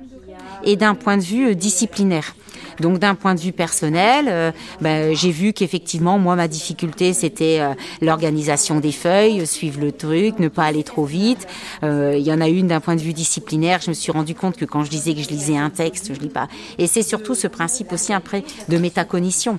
et 0.65 0.77
d'un 0.77 0.95
point 0.95 1.17
de 1.17 1.23
vue 1.23 1.49
euh, 1.49 1.55
disciplinaire. 1.55 2.35
Donc 2.81 2.99
d'un 2.99 3.15
point 3.15 3.35
de 3.35 3.41
vue 3.41 3.53
personnel, 3.53 4.27
euh, 4.29 4.53
ben, 4.81 5.15
j'ai 5.15 5.31
vu 5.31 5.53
qu'effectivement, 5.53 6.19
moi, 6.19 6.37
ma 6.37 6.49
difficulté, 6.49 7.13
c'était 7.13 7.59
euh, 7.61 7.75
l'organisation 8.01 8.81
des 8.81 8.93
feuilles, 8.93 9.47
suivre 9.47 9.81
le 9.81 9.93
truc, 9.93 10.39
ne 10.39 10.49
pas 10.49 10.65
aller 10.65 10.85
trop 10.85 11.05
vite. 11.05 11.47
Euh, 11.83 12.15
Il 12.17 12.25
y 12.25 12.33
en 12.33 12.41
a 12.41 12.49
une 12.49 12.69
d'un 12.69 12.81
point 12.81 12.97
de 12.97 13.01
vue 13.01 13.13
disciplinaire. 13.13 13.81
Je 13.83 13.91
me 13.91 13.95
suis 13.95 14.13
rendu 14.13 14.35
compte 14.35 14.57
que 14.57 14.65
quand 14.65 14.85
je 14.85 14.91
disais 14.91 15.15
que 15.15 15.23
je 15.23 15.29
lisais 15.29 15.57
un 15.57 15.71
texte, 15.71 16.13
je 16.15 16.21
lis 16.21 16.29
pas. 16.29 16.49
Et 16.79 16.87
c'est 16.87 17.03
surtout 17.03 17.35
ce 17.35 17.49
principe 17.49 17.93
aussi 17.93 18.13
après 18.13 18.45
de 18.69 18.79
métacognition, 18.79 19.59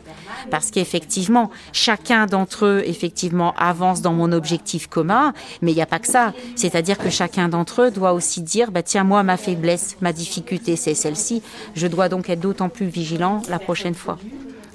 parce 0.49 0.71
qu'effectivement, 0.71 1.49
chacun 1.73 2.25
d'entre 2.25 2.65
eux, 2.65 2.83
effectivement, 2.85 3.53
avance 3.57 4.01
dans 4.01 4.13
mon 4.13 4.31
objectif 4.31 4.87
commun, 4.87 5.33
mais 5.61 5.71
il 5.71 5.75
n'y 5.75 5.81
a 5.81 5.85
pas 5.85 5.99
que 5.99 6.07
ça. 6.07 6.33
C'est-à-dire 6.55 6.97
que 6.97 7.09
chacun 7.09 7.49
d'entre 7.49 7.83
eux 7.83 7.91
doit 7.91 8.13
aussi 8.13 8.41
dire, 8.41 8.71
bah 8.71 8.83
tiens, 8.83 9.03
moi, 9.03 9.23
ma 9.23 9.37
faiblesse, 9.37 9.97
ma 10.01 10.13
difficulté, 10.13 10.75
c'est 10.75 10.93
celle-ci. 10.93 11.41
Je 11.75 11.87
dois 11.87 12.07
donc 12.07 12.29
être 12.29 12.39
d'autant 12.39 12.69
plus 12.69 12.87
vigilant 12.87 13.08
la 13.17 13.59
prochaine 13.59 13.95
fois. 13.95 14.17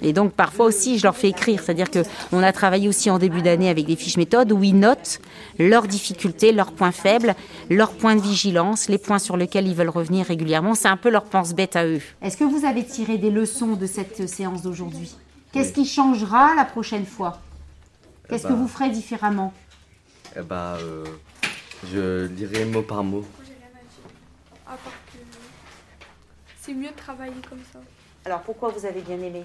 Et 0.02 0.12
donc 0.12 0.32
parfois 0.32 0.66
aussi, 0.66 0.98
je 0.98 1.04
leur 1.04 1.16
fais 1.16 1.28
écrire, 1.28 1.62
c'est-à-dire 1.62 1.90
que 1.90 2.00
on 2.32 2.42
a 2.42 2.52
travaillé 2.52 2.88
aussi 2.88 3.10
en 3.10 3.18
début 3.18 3.40
d'année 3.40 3.70
avec 3.70 3.86
des 3.86 3.96
fiches 3.96 4.16
méthodes 4.16 4.52
où 4.52 4.62
ils 4.62 4.78
notent 4.78 5.20
leurs 5.58 5.86
difficultés, 5.86 6.52
leurs 6.52 6.72
points 6.72 6.92
faibles, 6.92 7.34
leurs 7.70 7.92
points 7.92 8.16
de 8.16 8.20
vigilance, 8.20 8.88
les 8.88 8.98
points 8.98 9.18
sur 9.18 9.36
lesquels 9.36 9.66
ils 9.66 9.74
veulent 9.74 9.88
revenir 9.88 10.26
régulièrement. 10.26 10.74
C'est 10.74 10.88
un 10.88 10.98
peu 10.98 11.10
leur 11.10 11.24
pense-bête 11.24 11.76
à 11.76 11.86
eux. 11.86 12.02
Est-ce 12.20 12.36
que 12.36 12.44
vous 12.44 12.66
avez 12.66 12.84
tiré 12.84 13.16
des 13.16 13.30
leçons 13.30 13.74
de 13.76 13.86
cette 13.86 14.28
séance 14.28 14.62
d'aujourd'hui? 14.62 15.14
Qu'est-ce 15.52 15.72
qui 15.72 15.86
changera 15.86 16.54
la 16.54 16.64
prochaine 16.64 17.06
fois? 17.06 17.40
Qu'est-ce 18.28 18.42
bah. 18.42 18.48
que 18.50 18.54
vous 18.54 18.68
ferez 18.68 18.90
différemment? 18.90 19.54
Eh 20.36 20.42
bah, 20.42 20.76
euh, 20.80 21.04
je 21.92 22.26
lirai 22.26 22.64
mot 22.64 22.82
par 22.82 23.04
mot. 23.04 23.24
C'est 26.60 26.74
mieux 26.74 26.88
de 26.88 26.96
travailler 26.96 27.32
comme 27.48 27.60
ça. 27.72 27.78
Alors 28.24 28.40
pourquoi 28.40 28.70
vous 28.70 28.86
avez 28.86 29.00
bien 29.02 29.20
aimé 29.20 29.44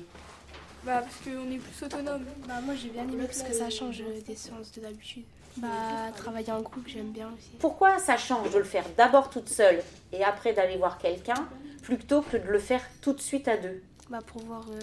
Bah 0.85 1.01
parce 1.01 1.17
qu'on 1.23 1.51
est 1.51 1.57
plus 1.57 1.85
autonome. 1.85 2.23
Bah 2.47 2.55
moi 2.63 2.75
j'ai 2.75 2.89
bien 2.89 3.03
aimé 3.03 3.23
parce 3.25 3.43
que 3.43 3.53
ça 3.53 3.69
change 3.69 4.01
des 4.25 4.35
séances 4.35 4.71
de 4.71 4.81
d'habitude. 4.81 5.23
Bah 5.57 5.67
travailler 6.15 6.51
en 6.51 6.61
groupe 6.61 6.87
j'aime 6.87 7.11
bien 7.11 7.27
aussi. 7.37 7.51
Pourquoi 7.59 7.99
ça 7.99 8.17
change 8.17 8.51
de 8.51 8.57
le 8.57 8.63
faire 8.63 8.85
d'abord 8.97 9.29
toute 9.29 9.49
seule 9.49 9.81
et 10.13 10.23
après 10.23 10.53
d'aller 10.53 10.77
voir 10.77 10.97
quelqu'un 10.97 11.47
plutôt 11.81 12.21
que 12.21 12.37
de 12.37 12.47
le 12.47 12.59
faire 12.59 12.81
tout 13.01 13.13
de 13.13 13.21
suite 13.21 13.47
à 13.47 13.57
deux? 13.57 13.81
Bah 14.09 14.19
pour 14.25 14.41
voir 14.43 14.63
euh, 14.71 14.79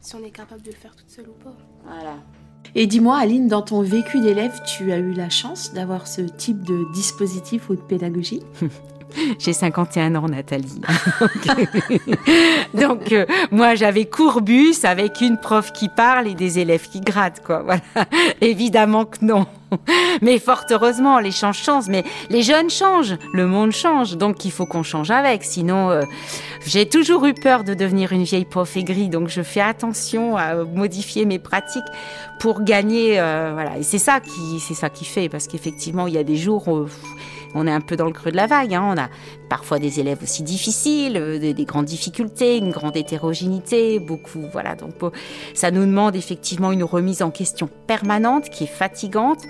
si 0.00 0.14
on 0.14 0.24
est 0.24 0.30
capable 0.30 0.62
de 0.62 0.70
le 0.70 0.76
faire 0.76 0.94
toute 0.96 1.10
seule 1.10 1.28
ou 1.28 1.44
pas. 1.44 1.54
Voilà. 1.84 2.16
Et 2.74 2.86
dis-moi, 2.86 3.16
Aline, 3.18 3.48
dans 3.48 3.62
ton 3.62 3.82
vécu 3.82 4.20
d'élève, 4.20 4.60
tu 4.64 4.92
as 4.92 4.98
eu 4.98 5.12
la 5.12 5.30
chance 5.30 5.72
d'avoir 5.72 6.06
ce 6.06 6.22
type 6.22 6.62
de 6.64 6.92
dispositif 6.92 7.70
ou 7.70 7.76
de 7.76 7.80
pédagogie? 7.80 8.42
J'ai 9.38 9.52
51 9.52 10.14
ans, 10.16 10.28
Nathalie. 10.28 10.80
Donc, 12.74 13.12
euh, 13.12 13.26
moi, 13.50 13.74
j'avais 13.74 14.04
courbus 14.04 14.84
avec 14.84 15.20
une 15.20 15.38
prof 15.38 15.72
qui 15.72 15.88
parle 15.88 16.28
et 16.28 16.34
des 16.34 16.58
élèves 16.58 16.88
qui 16.88 17.00
grattent, 17.00 17.42
quoi. 17.44 17.64
Évidemment 18.40 19.04
que 19.04 19.24
non. 19.24 19.46
Mais 20.22 20.38
fort 20.38 20.64
heureusement, 20.70 21.18
les 21.18 21.30
changes 21.30 21.62
changent. 21.62 21.88
Mais 21.88 22.04
les 22.30 22.42
jeunes 22.42 22.70
changent, 22.70 23.16
le 23.34 23.46
monde 23.46 23.72
change. 23.72 24.16
Donc, 24.16 24.44
il 24.44 24.50
faut 24.50 24.66
qu'on 24.66 24.82
change 24.82 25.10
avec. 25.10 25.44
Sinon, 25.44 25.90
euh, 25.90 26.02
j'ai 26.66 26.88
toujours 26.88 27.26
eu 27.26 27.34
peur 27.34 27.64
de 27.64 27.74
devenir 27.74 28.12
une 28.12 28.24
vieille 28.24 28.44
prof 28.44 28.76
aigrie. 28.76 29.08
Donc, 29.08 29.28
je 29.28 29.42
fais 29.42 29.60
attention 29.60 30.36
à 30.36 30.54
modifier 30.64 31.24
mes 31.24 31.38
pratiques 31.38 31.84
pour 32.40 32.62
gagner. 32.62 33.20
euh, 33.20 33.50
voilà. 33.52 33.78
Et 33.78 33.82
c'est 33.82 33.98
ça 33.98 34.20
qui, 34.20 34.60
ça 34.74 34.88
qui 34.90 35.04
fait. 35.04 35.28
Parce 35.28 35.46
qu'effectivement, 35.46 36.06
il 36.06 36.14
y 36.14 36.18
a 36.18 36.24
des 36.24 36.36
jours 36.36 36.86
on 37.54 37.66
est 37.66 37.72
un 37.72 37.80
peu 37.80 37.96
dans 37.96 38.06
le 38.06 38.12
creux 38.12 38.30
de 38.30 38.36
la 38.36 38.46
vague. 38.46 38.74
hein. 38.74 38.94
On 38.94 39.00
a 39.00 39.08
parfois 39.48 39.78
des 39.78 40.00
élèves 40.00 40.22
aussi 40.22 40.42
difficiles, 40.42 41.16
euh, 41.16 41.38
des, 41.38 41.54
des 41.54 41.64
grandes 41.64 41.86
difficultés, 41.86 42.56
une 42.58 42.70
grande 42.70 42.96
hétérogénéité, 42.96 43.98
beaucoup. 43.98 44.44
Voilà, 44.52 44.74
donc 44.74 44.94
ça 45.54 45.70
nous 45.70 45.84
demande 45.86 46.16
effectivement 46.16 46.72
une 46.72 46.84
remise 46.84 47.22
en 47.22 47.30
question 47.30 47.68
permanente 47.86 48.50
qui 48.50 48.64
est 48.64 48.66
fatigante, 48.66 49.40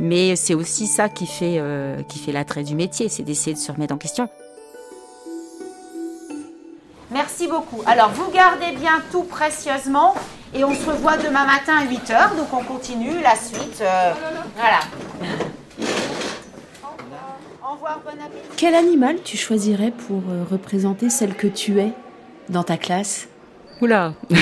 mais 0.00 0.36
c'est 0.36 0.54
aussi 0.54 0.86
ça 0.86 1.08
qui 1.08 1.26
fait 1.26 1.58
euh, 1.58 1.98
fait 2.24 2.32
l'attrait 2.32 2.62
du 2.64 2.74
métier, 2.74 3.08
c'est 3.08 3.22
d'essayer 3.22 3.54
de 3.54 3.58
se 3.60 3.70
remettre 3.72 3.94
en 3.94 3.98
question. 3.98 4.28
Merci 7.10 7.46
beaucoup. 7.46 7.82
Alors, 7.86 8.10
vous 8.10 8.30
gardez 8.32 8.72
bien 8.76 9.00
tout 9.12 9.22
précieusement 9.24 10.14
et 10.54 10.64
on 10.64 10.74
se 10.74 10.84
revoit 10.90 11.16
demain 11.16 11.44
matin 11.44 11.74
à 11.78 11.84
8h. 11.84 12.36
Donc, 12.36 12.52
on 12.52 12.64
continue 12.64 13.20
la 13.22 13.36
suite. 13.36 13.80
euh, 13.82 14.12
voilà. 14.56 14.80
Au 17.66 17.72
revoir, 17.74 18.02
bon 18.04 18.10
appétit. 18.22 18.46
Quel 18.58 18.74
animal 18.74 19.16
tu 19.24 19.38
choisirais 19.38 19.90
pour 19.90 20.22
euh, 20.28 20.44
représenter 20.50 21.08
celle 21.08 21.34
que 21.34 21.46
tu 21.46 21.80
es 21.80 21.92
dans 22.50 22.62
ta 22.62 22.76
classe? 22.76 23.26
Oula 23.80 24.12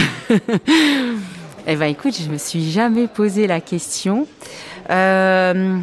Eh 1.68 1.76
ben 1.76 1.86
écoute, 1.86 2.16
je 2.20 2.28
me 2.28 2.36
suis 2.36 2.68
jamais 2.72 3.06
posé 3.06 3.46
la 3.46 3.60
question. 3.60 4.26
Euh, 4.90 5.78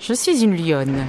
je 0.00 0.12
suis 0.12 0.44
une 0.44 0.56
lionne. 0.56 1.04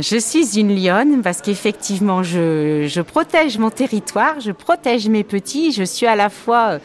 Je 0.00 0.16
suis 0.16 0.58
une 0.58 0.74
lionne 0.74 1.20
parce 1.20 1.42
qu'effectivement, 1.42 2.22
je, 2.22 2.86
je 2.88 3.00
protège 3.02 3.58
mon 3.58 3.68
territoire, 3.68 4.40
je 4.40 4.50
protège 4.50 5.06
mes 5.08 5.22
petits. 5.22 5.70
Je 5.70 5.82
suis 5.82 6.06
à 6.06 6.16
la 6.16 6.30
fois, 6.30 6.78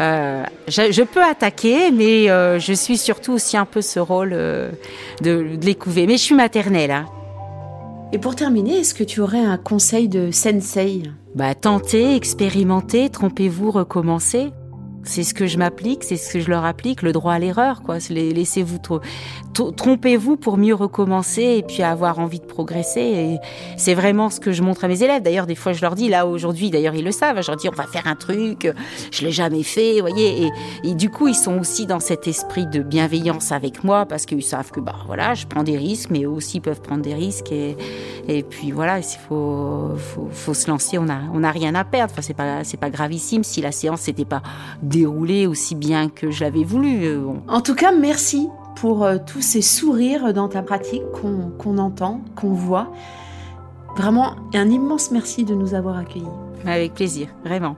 euh, 0.00 0.42
je, 0.66 0.90
je 0.90 1.02
peux 1.02 1.22
attaquer, 1.22 1.90
mais 1.90 2.30
euh, 2.30 2.58
je 2.58 2.72
suis 2.72 2.96
surtout 2.96 3.32
aussi 3.32 3.58
un 3.58 3.66
peu 3.66 3.82
ce 3.82 4.00
rôle 4.00 4.30
euh, 4.32 4.70
de, 5.20 5.56
de 5.56 5.66
les 5.66 5.74
couver. 5.74 6.06
Mais 6.06 6.16
je 6.16 6.22
suis 6.22 6.34
maternelle. 6.34 6.92
Hein. 6.92 7.06
Et 8.12 8.18
pour 8.18 8.34
terminer, 8.34 8.78
est-ce 8.78 8.94
que 8.94 9.04
tu 9.04 9.20
aurais 9.20 9.44
un 9.44 9.58
conseil 9.58 10.08
de 10.08 10.30
sensei? 10.30 11.02
Bah, 11.34 11.54
tentez, 11.54 12.16
expérimentez, 12.16 13.10
trompez-vous, 13.10 13.70
recommencez. 13.70 14.52
C'est 15.06 15.22
ce 15.22 15.34
que 15.34 15.46
je 15.46 15.56
m'applique, 15.56 16.02
c'est 16.02 16.16
ce 16.16 16.32
que 16.32 16.40
je 16.40 16.50
leur 16.50 16.64
applique, 16.64 17.02
le 17.02 17.12
droit 17.12 17.32
à 17.32 17.38
l'erreur, 17.38 17.82
quoi. 17.82 17.98
Laissez-vous 18.10 18.78
trompez-vous 19.54 20.36
pour 20.36 20.58
mieux 20.58 20.74
recommencer 20.74 21.42
et 21.42 21.62
puis 21.62 21.82
avoir 21.82 22.18
envie 22.18 22.40
de 22.40 22.44
progresser. 22.44 23.38
C'est 23.76 23.94
vraiment 23.94 24.30
ce 24.30 24.40
que 24.40 24.52
je 24.52 24.62
montre 24.62 24.84
à 24.84 24.88
mes 24.88 25.02
élèves. 25.02 25.22
D'ailleurs, 25.22 25.46
des 25.46 25.54
fois, 25.54 25.72
je 25.72 25.80
leur 25.80 25.94
dis, 25.94 26.08
là, 26.08 26.26
aujourd'hui, 26.26 26.70
d'ailleurs, 26.70 26.94
ils 26.94 27.04
le 27.04 27.12
savent. 27.12 27.40
Je 27.40 27.46
leur 27.46 27.56
dis, 27.56 27.68
on 27.68 27.72
va 27.72 27.86
faire 27.86 28.06
un 28.06 28.16
truc, 28.16 28.70
je 29.10 29.24
l'ai 29.24 29.32
jamais 29.32 29.62
fait, 29.62 30.00
voyez. 30.00 30.50
Et, 30.84 30.94
du 30.94 31.08
coup, 31.10 31.28
ils 31.28 31.34
sont 31.34 31.58
aussi 31.58 31.86
dans 31.86 32.00
cet 32.00 32.26
esprit 32.26 32.66
de 32.66 32.80
bienveillance 32.80 33.52
avec 33.52 33.84
moi 33.84 34.06
parce 34.06 34.26
qu'ils 34.26 34.42
savent 34.42 34.70
que, 34.70 34.80
bah, 34.80 34.96
voilà, 35.06 35.34
je 35.34 35.46
prends 35.46 35.62
des 35.62 35.76
risques, 35.76 36.10
mais 36.10 36.24
eux 36.24 36.30
aussi 36.30 36.60
peuvent 36.60 36.80
prendre 36.80 37.02
des 37.02 37.14
risques. 37.14 37.52
Et, 37.52 38.42
puis, 38.42 38.72
voilà, 38.72 38.98
il 38.98 39.04
faut, 39.28 39.96
se 40.52 40.70
lancer. 40.70 40.98
On 40.98 41.08
a, 41.08 41.20
on 41.32 41.44
a 41.44 41.50
rien 41.50 41.74
à 41.74 41.84
perdre. 41.84 42.12
Enfin, 42.12 42.22
c'est 42.22 42.34
pas, 42.34 42.62
pas 42.80 42.90
gravissime 42.90 43.44
si 43.44 43.60
la 43.60 43.72
séance 43.72 44.00
s'était 44.02 44.24
pas 44.24 44.42
déroulée 44.96 45.46
aussi 45.46 45.74
bien 45.74 46.08
que 46.08 46.30
je 46.30 46.42
l'avais 46.42 46.64
voulu. 46.64 47.04
Euh. 47.04 47.32
En 47.48 47.60
tout 47.60 47.74
cas, 47.74 47.92
merci 47.92 48.48
pour 48.76 49.04
euh, 49.04 49.18
tous 49.24 49.42
ces 49.42 49.62
sourires 49.62 50.32
dans 50.32 50.48
ta 50.48 50.62
pratique 50.62 51.02
qu'on 51.12 51.50
qu'on 51.58 51.78
entend, 51.78 52.20
qu'on 52.34 52.52
voit. 52.52 52.92
Vraiment, 53.96 54.36
un 54.54 54.68
immense 54.68 55.10
merci 55.10 55.44
de 55.44 55.54
nous 55.54 55.74
avoir 55.74 55.96
accueillis. 55.98 56.26
Avec 56.66 56.94
plaisir, 56.94 57.28
vraiment. 57.44 57.76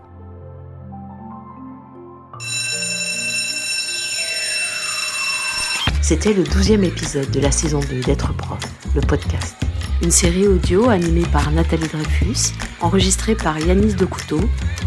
C'était 6.08 6.32
le 6.32 6.42
douzième 6.42 6.84
épisode 6.84 7.30
de 7.32 7.38
la 7.38 7.52
saison 7.52 7.80
2 7.80 8.00
d'être 8.00 8.32
prof, 8.32 8.58
le 8.94 9.02
podcast. 9.02 9.54
une 10.02 10.10
série 10.10 10.46
audio 10.46 10.88
animée 10.88 11.26
par 11.30 11.50
Nathalie 11.50 11.86
Dreyfus, 11.86 12.54
enregistrée 12.80 13.34
par 13.34 13.58
Yanis 13.58 13.92
Decouteau, 13.92 14.40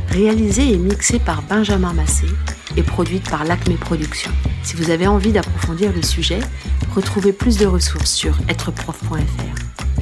réalisée 0.09 0.73
et 0.73 0.77
mixée 0.77 1.19
par 1.19 1.43
Benjamin 1.43 1.93
Massé 1.93 2.25
et 2.75 2.81
produite 2.81 3.29
par 3.29 3.43
l'Acme 3.43 3.75
Productions. 3.75 4.31
Si 4.63 4.75
vous 4.75 4.89
avez 4.89 5.05
envie 5.05 5.31
d'approfondir 5.31 5.93
le 5.93 6.01
sujet, 6.01 6.39
retrouvez 6.95 7.33
plus 7.33 7.59
de 7.59 7.67
ressources 7.67 8.11
sur 8.11 8.35
êtreprof.fr. 8.49 10.00